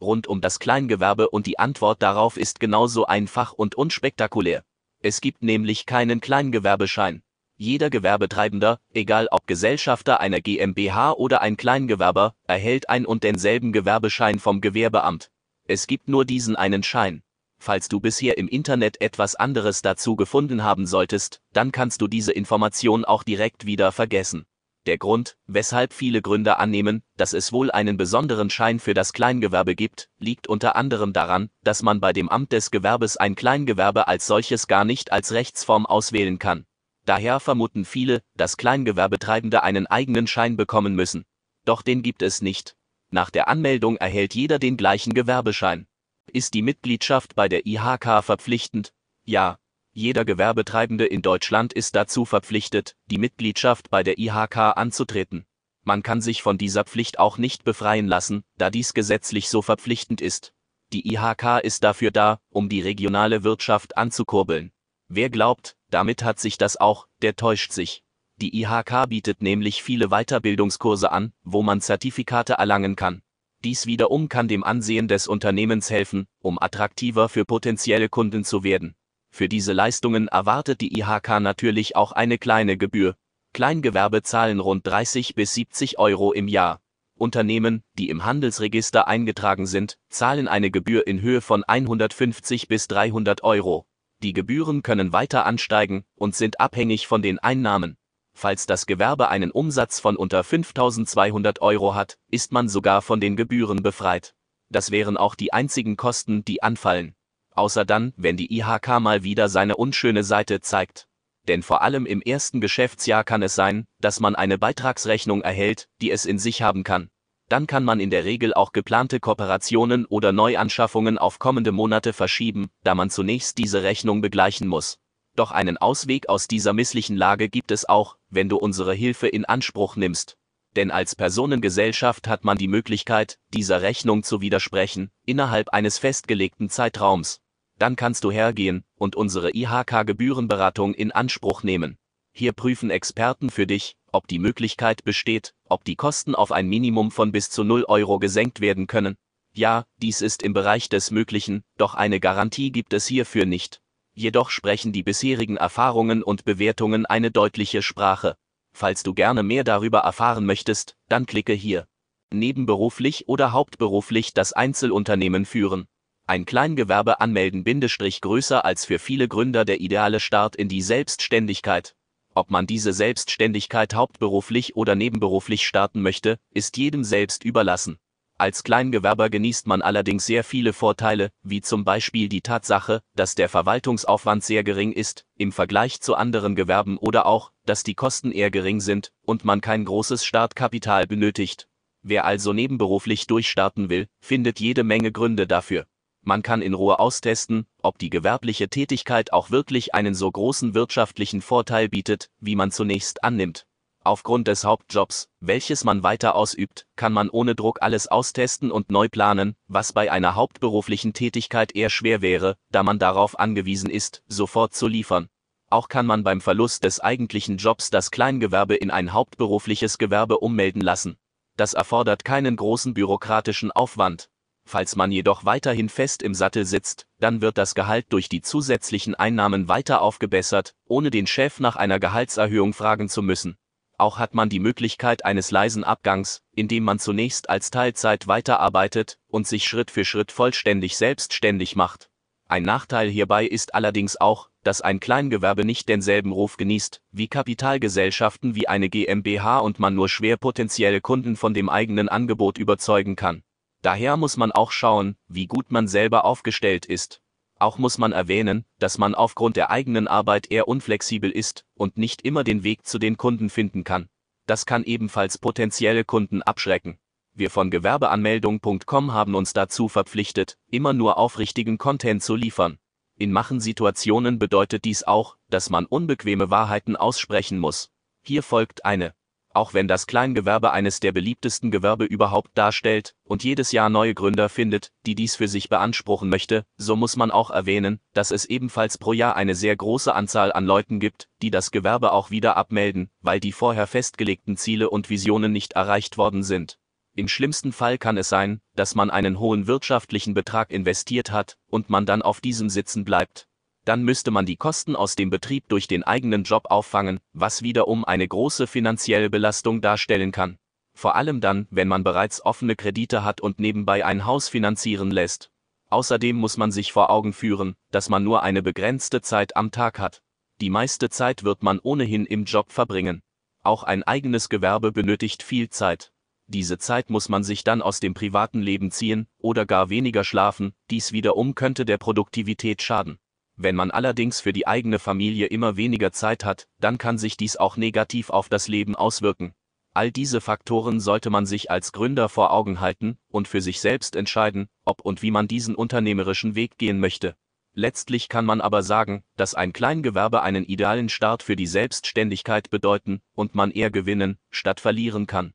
rund 0.00 0.26
um 0.26 0.40
das 0.40 0.58
Kleingewerbe 0.58 1.28
und 1.28 1.46
die 1.46 1.58
Antwort 1.58 2.02
darauf 2.02 2.38
ist 2.38 2.60
genauso 2.60 3.04
einfach 3.04 3.52
und 3.52 3.74
unspektakulär. 3.74 4.64
Es 5.00 5.20
gibt 5.20 5.42
nämlich 5.42 5.84
keinen 5.84 6.22
Kleingewerbeschein. 6.22 7.22
Jeder 7.56 7.90
Gewerbetreibender, 7.90 8.80
egal 8.94 9.28
ob 9.30 9.46
Gesellschafter 9.46 10.18
einer 10.20 10.40
GmbH 10.40 11.12
oder 11.12 11.42
ein 11.42 11.58
Kleingewerber, 11.58 12.34
erhält 12.46 12.88
ein 12.88 13.04
und 13.04 13.22
denselben 13.22 13.72
Gewerbeschein 13.72 14.38
vom 14.38 14.62
Gewerbeamt. 14.62 15.30
Es 15.68 15.86
gibt 15.86 16.08
nur 16.08 16.24
diesen 16.24 16.56
einen 16.56 16.82
Schein. 16.82 17.22
Falls 17.58 17.88
du 17.88 18.00
bisher 18.00 18.38
im 18.38 18.48
Internet 18.48 19.00
etwas 19.02 19.34
anderes 19.36 19.82
dazu 19.82 20.16
gefunden 20.16 20.64
haben 20.64 20.86
solltest, 20.86 21.42
dann 21.52 21.70
kannst 21.70 22.00
du 22.00 22.08
diese 22.08 22.32
Information 22.32 23.04
auch 23.04 23.22
direkt 23.22 23.66
wieder 23.66 23.92
vergessen. 23.92 24.46
Der 24.86 24.98
Grund, 24.98 25.38
weshalb 25.46 25.94
viele 25.94 26.20
Gründer 26.20 26.58
annehmen, 26.58 27.02
dass 27.16 27.32
es 27.32 27.52
wohl 27.52 27.70
einen 27.70 27.96
besonderen 27.96 28.50
Schein 28.50 28.78
für 28.78 28.92
das 28.92 29.14
Kleingewerbe 29.14 29.74
gibt, 29.74 30.10
liegt 30.18 30.46
unter 30.46 30.76
anderem 30.76 31.14
daran, 31.14 31.48
dass 31.62 31.82
man 31.82 32.00
bei 32.00 32.12
dem 32.12 32.28
Amt 32.28 32.52
des 32.52 32.70
Gewerbes 32.70 33.16
ein 33.16 33.34
Kleingewerbe 33.34 34.08
als 34.08 34.26
solches 34.26 34.66
gar 34.66 34.84
nicht 34.84 35.10
als 35.10 35.32
Rechtsform 35.32 35.86
auswählen 35.86 36.38
kann. 36.38 36.66
Daher 37.06 37.40
vermuten 37.40 37.86
viele, 37.86 38.22
dass 38.36 38.58
Kleingewerbetreibende 38.58 39.62
einen 39.62 39.86
eigenen 39.86 40.26
Schein 40.26 40.56
bekommen 40.56 40.94
müssen. 40.94 41.24
Doch 41.64 41.80
den 41.80 42.02
gibt 42.02 42.20
es 42.20 42.42
nicht. 42.42 42.76
Nach 43.10 43.30
der 43.30 43.48
Anmeldung 43.48 43.96
erhält 43.96 44.34
jeder 44.34 44.58
den 44.58 44.76
gleichen 44.76 45.14
Gewerbeschein. 45.14 45.86
Ist 46.30 46.52
die 46.52 46.62
Mitgliedschaft 46.62 47.34
bei 47.34 47.48
der 47.48 47.66
IHK 47.66 48.22
verpflichtend? 48.22 48.92
Ja, 49.24 49.58
jeder 49.96 50.24
Gewerbetreibende 50.24 51.06
in 51.06 51.22
Deutschland 51.22 51.72
ist 51.72 51.94
dazu 51.94 52.24
verpflichtet, 52.24 52.96
die 53.06 53.18
Mitgliedschaft 53.18 53.90
bei 53.90 54.02
der 54.02 54.18
IHK 54.18 54.76
anzutreten. 54.76 55.46
Man 55.84 56.02
kann 56.02 56.20
sich 56.20 56.42
von 56.42 56.58
dieser 56.58 56.82
Pflicht 56.82 57.20
auch 57.20 57.38
nicht 57.38 57.62
befreien 57.62 58.08
lassen, 58.08 58.42
da 58.58 58.70
dies 58.70 58.92
gesetzlich 58.92 59.48
so 59.48 59.62
verpflichtend 59.62 60.20
ist. 60.20 60.52
Die 60.92 61.14
IHK 61.14 61.60
ist 61.62 61.84
dafür 61.84 62.10
da, 62.10 62.40
um 62.50 62.68
die 62.68 62.80
regionale 62.80 63.44
Wirtschaft 63.44 63.96
anzukurbeln. 63.96 64.72
Wer 65.08 65.30
glaubt, 65.30 65.76
damit 65.90 66.24
hat 66.24 66.40
sich 66.40 66.58
das 66.58 66.76
auch, 66.76 67.06
der 67.22 67.36
täuscht 67.36 67.70
sich. 67.70 68.02
Die 68.36 68.60
IHK 68.62 69.08
bietet 69.08 69.42
nämlich 69.42 69.84
viele 69.84 70.08
Weiterbildungskurse 70.08 71.12
an, 71.12 71.32
wo 71.44 71.62
man 71.62 71.80
Zertifikate 71.80 72.54
erlangen 72.54 72.96
kann. 72.96 73.22
Dies 73.62 73.86
wiederum 73.86 74.28
kann 74.28 74.48
dem 74.48 74.64
Ansehen 74.64 75.06
des 75.06 75.28
Unternehmens 75.28 75.88
helfen, 75.88 76.26
um 76.40 76.60
attraktiver 76.60 77.28
für 77.28 77.44
potenzielle 77.44 78.08
Kunden 78.08 78.44
zu 78.44 78.64
werden. 78.64 78.96
Für 79.36 79.48
diese 79.48 79.72
Leistungen 79.72 80.28
erwartet 80.28 80.80
die 80.80 80.96
IHK 80.96 81.40
natürlich 81.40 81.96
auch 81.96 82.12
eine 82.12 82.38
kleine 82.38 82.76
Gebühr. 82.76 83.16
Kleingewerbe 83.52 84.22
zahlen 84.22 84.60
rund 84.60 84.86
30 84.86 85.34
bis 85.34 85.54
70 85.54 85.98
Euro 85.98 86.30
im 86.30 86.46
Jahr. 86.46 86.80
Unternehmen, 87.18 87.82
die 87.98 88.10
im 88.10 88.24
Handelsregister 88.24 89.08
eingetragen 89.08 89.66
sind, 89.66 89.98
zahlen 90.08 90.46
eine 90.46 90.70
Gebühr 90.70 91.08
in 91.08 91.20
Höhe 91.20 91.40
von 91.40 91.64
150 91.64 92.68
bis 92.68 92.86
300 92.86 93.42
Euro. 93.42 93.86
Die 94.22 94.34
Gebühren 94.34 94.84
können 94.84 95.12
weiter 95.12 95.46
ansteigen 95.46 96.04
und 96.14 96.36
sind 96.36 96.60
abhängig 96.60 97.08
von 97.08 97.20
den 97.20 97.40
Einnahmen. 97.40 97.96
Falls 98.34 98.66
das 98.66 98.86
Gewerbe 98.86 99.30
einen 99.30 99.50
Umsatz 99.50 99.98
von 99.98 100.14
unter 100.14 100.44
5200 100.44 101.60
Euro 101.60 101.96
hat, 101.96 102.18
ist 102.30 102.52
man 102.52 102.68
sogar 102.68 103.02
von 103.02 103.18
den 103.18 103.34
Gebühren 103.34 103.82
befreit. 103.82 104.36
Das 104.70 104.92
wären 104.92 105.16
auch 105.16 105.34
die 105.34 105.52
einzigen 105.52 105.96
Kosten, 105.96 106.44
die 106.44 106.62
anfallen. 106.62 107.16
Außer 107.54 107.84
dann, 107.84 108.12
wenn 108.16 108.36
die 108.36 108.56
IHK 108.56 109.00
mal 109.00 109.22
wieder 109.22 109.48
seine 109.48 109.76
unschöne 109.76 110.24
Seite 110.24 110.60
zeigt. 110.60 111.06
Denn 111.48 111.62
vor 111.62 111.82
allem 111.82 112.06
im 112.06 112.22
ersten 112.22 112.60
Geschäftsjahr 112.60 113.24
kann 113.24 113.42
es 113.42 113.54
sein, 113.54 113.86
dass 114.00 114.20
man 114.20 114.34
eine 114.34 114.58
Beitragsrechnung 114.58 115.42
erhält, 115.42 115.88
die 116.00 116.10
es 116.10 116.26
in 116.26 116.38
sich 116.38 116.62
haben 116.62 116.84
kann. 116.84 117.10
Dann 117.48 117.66
kann 117.66 117.84
man 117.84 118.00
in 118.00 118.10
der 118.10 118.24
Regel 118.24 118.54
auch 118.54 118.72
geplante 118.72 119.20
Kooperationen 119.20 120.06
oder 120.06 120.32
Neuanschaffungen 120.32 121.18
auf 121.18 121.38
kommende 121.38 121.72
Monate 121.72 122.12
verschieben, 122.12 122.70
da 122.82 122.94
man 122.94 123.10
zunächst 123.10 123.58
diese 123.58 123.82
Rechnung 123.82 124.22
begleichen 124.22 124.66
muss. 124.66 124.98
Doch 125.36 125.50
einen 125.50 125.76
Ausweg 125.76 126.28
aus 126.28 126.48
dieser 126.48 126.72
misslichen 126.72 127.16
Lage 127.16 127.48
gibt 127.48 127.70
es 127.70 127.88
auch, 127.88 128.16
wenn 128.30 128.48
du 128.48 128.56
unsere 128.56 128.94
Hilfe 128.94 129.28
in 129.28 129.44
Anspruch 129.44 129.96
nimmst. 129.96 130.38
Denn 130.76 130.90
als 130.90 131.14
Personengesellschaft 131.14 132.26
hat 132.26 132.44
man 132.44 132.56
die 132.56 132.68
Möglichkeit, 132.68 133.38
dieser 133.52 133.82
Rechnung 133.82 134.22
zu 134.22 134.40
widersprechen, 134.40 135.10
innerhalb 135.26 135.68
eines 135.68 135.98
festgelegten 135.98 136.70
Zeitraums. 136.70 137.40
Dann 137.78 137.96
kannst 137.96 138.24
du 138.24 138.30
hergehen 138.30 138.84
und 138.96 139.16
unsere 139.16 139.50
IHK-Gebührenberatung 139.54 140.94
in 140.94 141.12
Anspruch 141.12 141.62
nehmen. 141.62 141.98
Hier 142.32 142.52
prüfen 142.52 142.90
Experten 142.90 143.50
für 143.50 143.66
dich, 143.66 143.96
ob 144.10 144.28
die 144.28 144.38
Möglichkeit 144.38 145.04
besteht, 145.04 145.54
ob 145.68 145.84
die 145.84 145.96
Kosten 145.96 146.34
auf 146.34 146.52
ein 146.52 146.68
Minimum 146.68 147.10
von 147.10 147.32
bis 147.32 147.50
zu 147.50 147.64
0 147.64 147.84
Euro 147.84 148.18
gesenkt 148.18 148.60
werden 148.60 148.86
können. 148.86 149.16
Ja, 149.52 149.84
dies 149.98 150.20
ist 150.20 150.42
im 150.42 150.52
Bereich 150.52 150.88
des 150.88 151.10
Möglichen, 151.10 151.62
doch 151.76 151.94
eine 151.94 152.20
Garantie 152.20 152.72
gibt 152.72 152.92
es 152.92 153.06
hierfür 153.06 153.46
nicht. 153.46 153.80
Jedoch 154.12 154.50
sprechen 154.50 154.92
die 154.92 155.02
bisherigen 155.02 155.56
Erfahrungen 155.56 156.22
und 156.22 156.44
Bewertungen 156.44 157.06
eine 157.06 157.30
deutliche 157.30 157.82
Sprache. 157.82 158.36
Falls 158.72 159.02
du 159.04 159.14
gerne 159.14 159.42
mehr 159.42 159.62
darüber 159.62 160.00
erfahren 160.00 160.46
möchtest, 160.46 160.96
dann 161.08 161.26
klicke 161.26 161.52
hier. 161.52 161.86
Nebenberuflich 162.32 163.28
oder 163.28 163.52
hauptberuflich 163.52 164.32
das 164.34 164.52
Einzelunternehmen 164.52 165.44
führen. 165.44 165.86
Ein 166.26 166.46
Kleingewerbe 166.46 167.20
anmelden 167.20 167.64
bindestrich 167.64 168.22
größer 168.22 168.64
als 168.64 168.86
für 168.86 168.98
viele 168.98 169.28
Gründer 169.28 169.66
der 169.66 169.82
ideale 169.82 170.20
Start 170.20 170.56
in 170.56 170.70
die 170.70 170.80
Selbstständigkeit. 170.80 171.94
Ob 172.34 172.50
man 172.50 172.66
diese 172.66 172.94
Selbstständigkeit 172.94 173.92
hauptberuflich 173.92 174.74
oder 174.74 174.94
nebenberuflich 174.94 175.66
starten 175.66 176.00
möchte, 176.00 176.38
ist 176.54 176.78
jedem 176.78 177.04
selbst 177.04 177.44
überlassen. 177.44 177.98
Als 178.38 178.64
Kleingewerber 178.64 179.28
genießt 179.28 179.66
man 179.66 179.82
allerdings 179.82 180.24
sehr 180.24 180.44
viele 180.44 180.72
Vorteile, 180.72 181.30
wie 181.42 181.60
zum 181.60 181.84
Beispiel 181.84 182.30
die 182.30 182.40
Tatsache, 182.40 183.02
dass 183.14 183.34
der 183.34 183.50
Verwaltungsaufwand 183.50 184.42
sehr 184.42 184.64
gering 184.64 184.92
ist, 184.92 185.26
im 185.36 185.52
Vergleich 185.52 186.00
zu 186.00 186.14
anderen 186.14 186.56
Gewerben 186.56 186.96
oder 186.96 187.26
auch, 187.26 187.52
dass 187.66 187.82
die 187.82 187.94
Kosten 187.94 188.32
eher 188.32 188.50
gering 188.50 188.80
sind 188.80 189.12
und 189.26 189.44
man 189.44 189.60
kein 189.60 189.84
großes 189.84 190.24
Startkapital 190.24 191.06
benötigt. 191.06 191.68
Wer 192.02 192.24
also 192.24 192.54
nebenberuflich 192.54 193.26
durchstarten 193.26 193.90
will, 193.90 194.08
findet 194.20 194.58
jede 194.58 194.84
Menge 194.84 195.12
Gründe 195.12 195.46
dafür. 195.46 195.86
Man 196.26 196.42
kann 196.42 196.62
in 196.62 196.72
Ruhe 196.72 196.98
austesten, 196.98 197.66
ob 197.82 197.98
die 197.98 198.08
gewerbliche 198.08 198.70
Tätigkeit 198.70 199.34
auch 199.34 199.50
wirklich 199.50 199.94
einen 199.94 200.14
so 200.14 200.30
großen 200.30 200.74
wirtschaftlichen 200.74 201.42
Vorteil 201.42 201.90
bietet, 201.90 202.30
wie 202.40 202.56
man 202.56 202.70
zunächst 202.70 203.22
annimmt. 203.22 203.66
Aufgrund 204.06 204.48
des 204.48 204.64
Hauptjobs, 204.64 205.28
welches 205.40 205.84
man 205.84 206.02
weiter 206.02 206.34
ausübt, 206.34 206.86
kann 206.96 207.12
man 207.12 207.28
ohne 207.28 207.54
Druck 207.54 207.82
alles 207.82 208.06
austesten 208.08 208.70
und 208.70 208.90
neu 208.90 209.08
planen, 209.08 209.54
was 209.66 209.92
bei 209.92 210.10
einer 210.10 210.34
hauptberuflichen 210.34 211.12
Tätigkeit 211.12 211.74
eher 211.74 211.90
schwer 211.90 212.22
wäre, 212.22 212.56
da 212.70 212.82
man 212.82 212.98
darauf 212.98 213.38
angewiesen 213.38 213.90
ist, 213.90 214.22
sofort 214.26 214.74
zu 214.74 214.88
liefern. 214.88 215.28
Auch 215.68 215.88
kann 215.88 216.06
man 216.06 216.22
beim 216.22 216.40
Verlust 216.40 216.84
des 216.84 217.00
eigentlichen 217.00 217.58
Jobs 217.58 217.90
das 217.90 218.10
Kleingewerbe 218.10 218.76
in 218.76 218.90
ein 218.90 219.12
hauptberufliches 219.12 219.98
Gewerbe 219.98 220.38
ummelden 220.38 220.80
lassen. 220.80 221.16
Das 221.56 221.74
erfordert 221.74 222.24
keinen 222.24 222.56
großen 222.56 222.94
bürokratischen 222.94 223.72
Aufwand. 223.72 224.28
Falls 224.66 224.96
man 224.96 225.12
jedoch 225.12 225.44
weiterhin 225.44 225.88
fest 225.88 226.22
im 226.22 226.34
Sattel 226.34 226.64
sitzt, 226.64 227.06
dann 227.20 227.40
wird 227.40 227.58
das 227.58 227.74
Gehalt 227.74 228.06
durch 228.08 228.28
die 228.28 228.40
zusätzlichen 228.40 229.14
Einnahmen 229.14 229.68
weiter 229.68 230.00
aufgebessert, 230.00 230.74
ohne 230.86 231.10
den 231.10 231.26
Chef 231.26 231.60
nach 231.60 231.76
einer 231.76 232.00
Gehaltserhöhung 232.00 232.72
fragen 232.72 233.08
zu 233.08 233.22
müssen. 233.22 233.56
Auch 233.96 234.18
hat 234.18 234.34
man 234.34 234.48
die 234.48 234.58
Möglichkeit 234.58 235.24
eines 235.24 235.50
leisen 235.50 235.84
Abgangs, 235.84 236.42
indem 236.54 236.84
man 236.84 236.98
zunächst 236.98 237.48
als 237.48 237.70
Teilzeit 237.70 238.26
weiterarbeitet 238.26 239.18
und 239.28 239.46
sich 239.46 239.64
Schritt 239.64 239.90
für 239.90 240.04
Schritt 240.04 240.32
vollständig 240.32 240.96
selbstständig 240.96 241.76
macht. 241.76 242.10
Ein 242.48 242.64
Nachteil 242.64 243.08
hierbei 243.08 243.46
ist 243.46 243.74
allerdings 243.74 244.20
auch, 244.20 244.50
dass 244.64 244.80
ein 244.80 244.98
Kleingewerbe 244.98 245.64
nicht 245.64 245.88
denselben 245.88 246.32
Ruf 246.32 246.56
genießt 246.56 247.00
wie 247.12 247.28
Kapitalgesellschaften 247.28 248.54
wie 248.54 248.66
eine 248.66 248.88
GmbH 248.88 249.58
und 249.58 249.78
man 249.78 249.94
nur 249.94 250.08
schwer 250.08 250.36
potenzielle 250.36 251.00
Kunden 251.00 251.36
von 251.36 251.54
dem 251.54 251.68
eigenen 251.68 252.08
Angebot 252.08 252.58
überzeugen 252.58 253.14
kann. 253.14 253.42
Daher 253.84 254.16
muss 254.16 254.38
man 254.38 254.50
auch 254.50 254.72
schauen, 254.72 255.14
wie 255.28 255.46
gut 255.46 255.70
man 255.70 255.88
selber 255.88 256.24
aufgestellt 256.24 256.86
ist. 256.86 257.20
Auch 257.58 257.76
muss 257.76 257.98
man 257.98 258.12
erwähnen, 258.12 258.64
dass 258.78 258.96
man 258.96 259.14
aufgrund 259.14 259.56
der 259.56 259.70
eigenen 259.70 260.08
Arbeit 260.08 260.50
eher 260.50 260.68
unflexibel 260.68 261.30
ist 261.30 261.66
und 261.74 261.98
nicht 261.98 262.22
immer 262.22 262.44
den 262.44 262.64
Weg 262.64 262.86
zu 262.86 262.98
den 262.98 263.18
Kunden 263.18 263.50
finden 263.50 263.84
kann. 263.84 264.08
Das 264.46 264.64
kann 264.64 264.84
ebenfalls 264.84 265.36
potenzielle 265.36 266.02
Kunden 266.02 266.40
abschrecken. 266.40 266.98
Wir 267.34 267.50
von 267.50 267.70
Gewerbeanmeldung.com 267.70 269.12
haben 269.12 269.34
uns 269.34 269.52
dazu 269.52 269.88
verpflichtet, 269.88 270.56
immer 270.70 270.94
nur 270.94 271.18
aufrichtigen 271.18 271.76
Content 271.76 272.22
zu 272.22 272.36
liefern. 272.36 272.78
In 273.18 273.32
Machen-Situationen 273.32 274.38
bedeutet 274.38 274.86
dies 274.86 275.02
auch, 275.02 275.36
dass 275.50 275.68
man 275.68 275.84
unbequeme 275.84 276.48
Wahrheiten 276.48 276.96
aussprechen 276.96 277.58
muss. 277.58 277.90
Hier 278.22 278.42
folgt 278.42 278.86
eine 278.86 279.12
auch 279.54 279.72
wenn 279.72 279.88
das 279.88 280.06
Kleingewerbe 280.06 280.72
eines 280.72 281.00
der 281.00 281.12
beliebtesten 281.12 281.70
Gewerbe 281.70 282.04
überhaupt 282.04 282.50
darstellt 282.58 283.14
und 283.24 283.44
jedes 283.44 283.72
Jahr 283.72 283.88
neue 283.88 284.14
Gründer 284.14 284.48
findet, 284.48 284.92
die 285.06 285.14
dies 285.14 285.36
für 285.36 285.48
sich 285.48 285.68
beanspruchen 285.68 286.28
möchte, 286.28 286.66
so 286.76 286.96
muss 286.96 287.16
man 287.16 287.30
auch 287.30 287.50
erwähnen, 287.50 288.00
dass 288.12 288.30
es 288.30 288.44
ebenfalls 288.44 288.98
pro 288.98 289.12
Jahr 289.12 289.36
eine 289.36 289.54
sehr 289.54 289.76
große 289.76 290.14
Anzahl 290.14 290.52
an 290.52 290.66
Leuten 290.66 291.00
gibt, 291.00 291.28
die 291.40 291.50
das 291.50 291.70
Gewerbe 291.70 292.12
auch 292.12 292.30
wieder 292.30 292.56
abmelden, 292.56 293.10
weil 293.20 293.40
die 293.40 293.52
vorher 293.52 293.86
festgelegten 293.86 294.56
Ziele 294.56 294.90
und 294.90 295.08
Visionen 295.08 295.52
nicht 295.52 295.74
erreicht 295.74 296.18
worden 296.18 296.42
sind. 296.42 296.78
Im 297.16 297.28
schlimmsten 297.28 297.72
Fall 297.72 297.96
kann 297.96 298.16
es 298.16 298.28
sein, 298.28 298.60
dass 298.74 298.96
man 298.96 299.08
einen 299.08 299.38
hohen 299.38 299.68
wirtschaftlichen 299.68 300.34
Betrag 300.34 300.72
investiert 300.72 301.30
hat 301.30 301.56
und 301.70 301.88
man 301.88 302.06
dann 302.06 302.22
auf 302.22 302.40
diesem 302.40 302.68
sitzen 302.68 303.04
bleibt, 303.04 303.46
dann 303.84 304.02
müsste 304.02 304.30
man 304.30 304.46
die 304.46 304.56
Kosten 304.56 304.96
aus 304.96 305.14
dem 305.14 305.30
Betrieb 305.30 305.68
durch 305.68 305.86
den 305.86 306.02
eigenen 306.02 306.44
Job 306.44 306.66
auffangen, 306.70 307.20
was 307.32 307.62
wiederum 307.62 308.04
eine 308.04 308.26
große 308.26 308.66
finanzielle 308.66 309.30
Belastung 309.30 309.80
darstellen 309.80 310.32
kann. 310.32 310.58
Vor 310.94 311.16
allem 311.16 311.40
dann, 311.40 311.66
wenn 311.70 311.88
man 311.88 312.04
bereits 312.04 312.44
offene 312.44 312.76
Kredite 312.76 313.24
hat 313.24 313.40
und 313.40 313.58
nebenbei 313.58 314.04
ein 314.04 314.24
Haus 314.24 314.48
finanzieren 314.48 315.10
lässt. 315.10 315.50
Außerdem 315.90 316.36
muss 316.36 316.56
man 316.56 316.72
sich 316.72 316.92
vor 316.92 317.10
Augen 317.10 317.32
führen, 317.32 317.74
dass 317.90 318.08
man 318.08 318.24
nur 318.24 318.42
eine 318.42 318.62
begrenzte 318.62 319.20
Zeit 319.20 319.56
am 319.56 319.70
Tag 319.70 319.98
hat. 319.98 320.22
Die 320.60 320.70
meiste 320.70 321.10
Zeit 321.10 321.44
wird 321.44 321.62
man 321.62 321.80
ohnehin 321.80 322.26
im 322.26 322.44
Job 322.44 322.72
verbringen. 322.72 323.22
Auch 323.62 323.82
ein 323.82 324.02
eigenes 324.02 324.48
Gewerbe 324.48 324.92
benötigt 324.92 325.42
viel 325.42 325.68
Zeit. 325.68 326.12
Diese 326.46 326.78
Zeit 326.78 327.10
muss 327.10 327.28
man 327.28 327.42
sich 327.42 327.64
dann 327.64 327.80
aus 327.80 328.00
dem 328.00 328.14
privaten 328.14 328.60
Leben 328.60 328.90
ziehen 328.90 329.26
oder 329.38 329.66
gar 329.66 329.88
weniger 329.88 330.24
schlafen, 330.24 330.74
dies 330.90 331.12
wiederum 331.12 331.54
könnte 331.54 331.84
der 331.84 331.98
Produktivität 331.98 332.82
schaden. 332.82 333.18
Wenn 333.56 333.76
man 333.76 333.90
allerdings 333.90 334.40
für 334.40 334.52
die 334.52 334.66
eigene 334.66 334.98
Familie 334.98 335.46
immer 335.46 335.76
weniger 335.76 336.10
Zeit 336.12 336.44
hat, 336.44 336.66
dann 336.80 336.98
kann 336.98 337.18
sich 337.18 337.36
dies 337.36 337.56
auch 337.56 337.76
negativ 337.76 338.30
auf 338.30 338.48
das 338.48 338.66
Leben 338.68 338.96
auswirken. 338.96 339.54
All 339.92 340.10
diese 340.10 340.40
Faktoren 340.40 340.98
sollte 340.98 341.30
man 341.30 341.46
sich 341.46 341.70
als 341.70 341.92
Gründer 341.92 342.28
vor 342.28 342.52
Augen 342.52 342.80
halten 342.80 343.16
und 343.28 343.46
für 343.46 343.60
sich 343.60 343.80
selbst 343.80 344.16
entscheiden, 344.16 344.68
ob 344.84 345.02
und 345.02 345.22
wie 345.22 345.30
man 345.30 345.46
diesen 345.46 345.76
unternehmerischen 345.76 346.56
Weg 346.56 346.78
gehen 346.78 346.98
möchte. 346.98 347.36
Letztlich 347.74 348.28
kann 348.28 348.44
man 348.44 348.60
aber 348.60 348.82
sagen, 348.82 349.22
dass 349.36 349.54
ein 349.54 349.72
Kleingewerbe 349.72 350.42
einen 350.42 350.64
idealen 350.64 351.08
Start 351.08 351.44
für 351.44 351.54
die 351.54 351.66
Selbstständigkeit 351.66 352.70
bedeuten 352.70 353.20
und 353.34 353.54
man 353.54 353.70
eher 353.70 353.90
gewinnen 353.90 354.38
statt 354.50 354.80
verlieren 354.80 355.28
kann. 355.28 355.54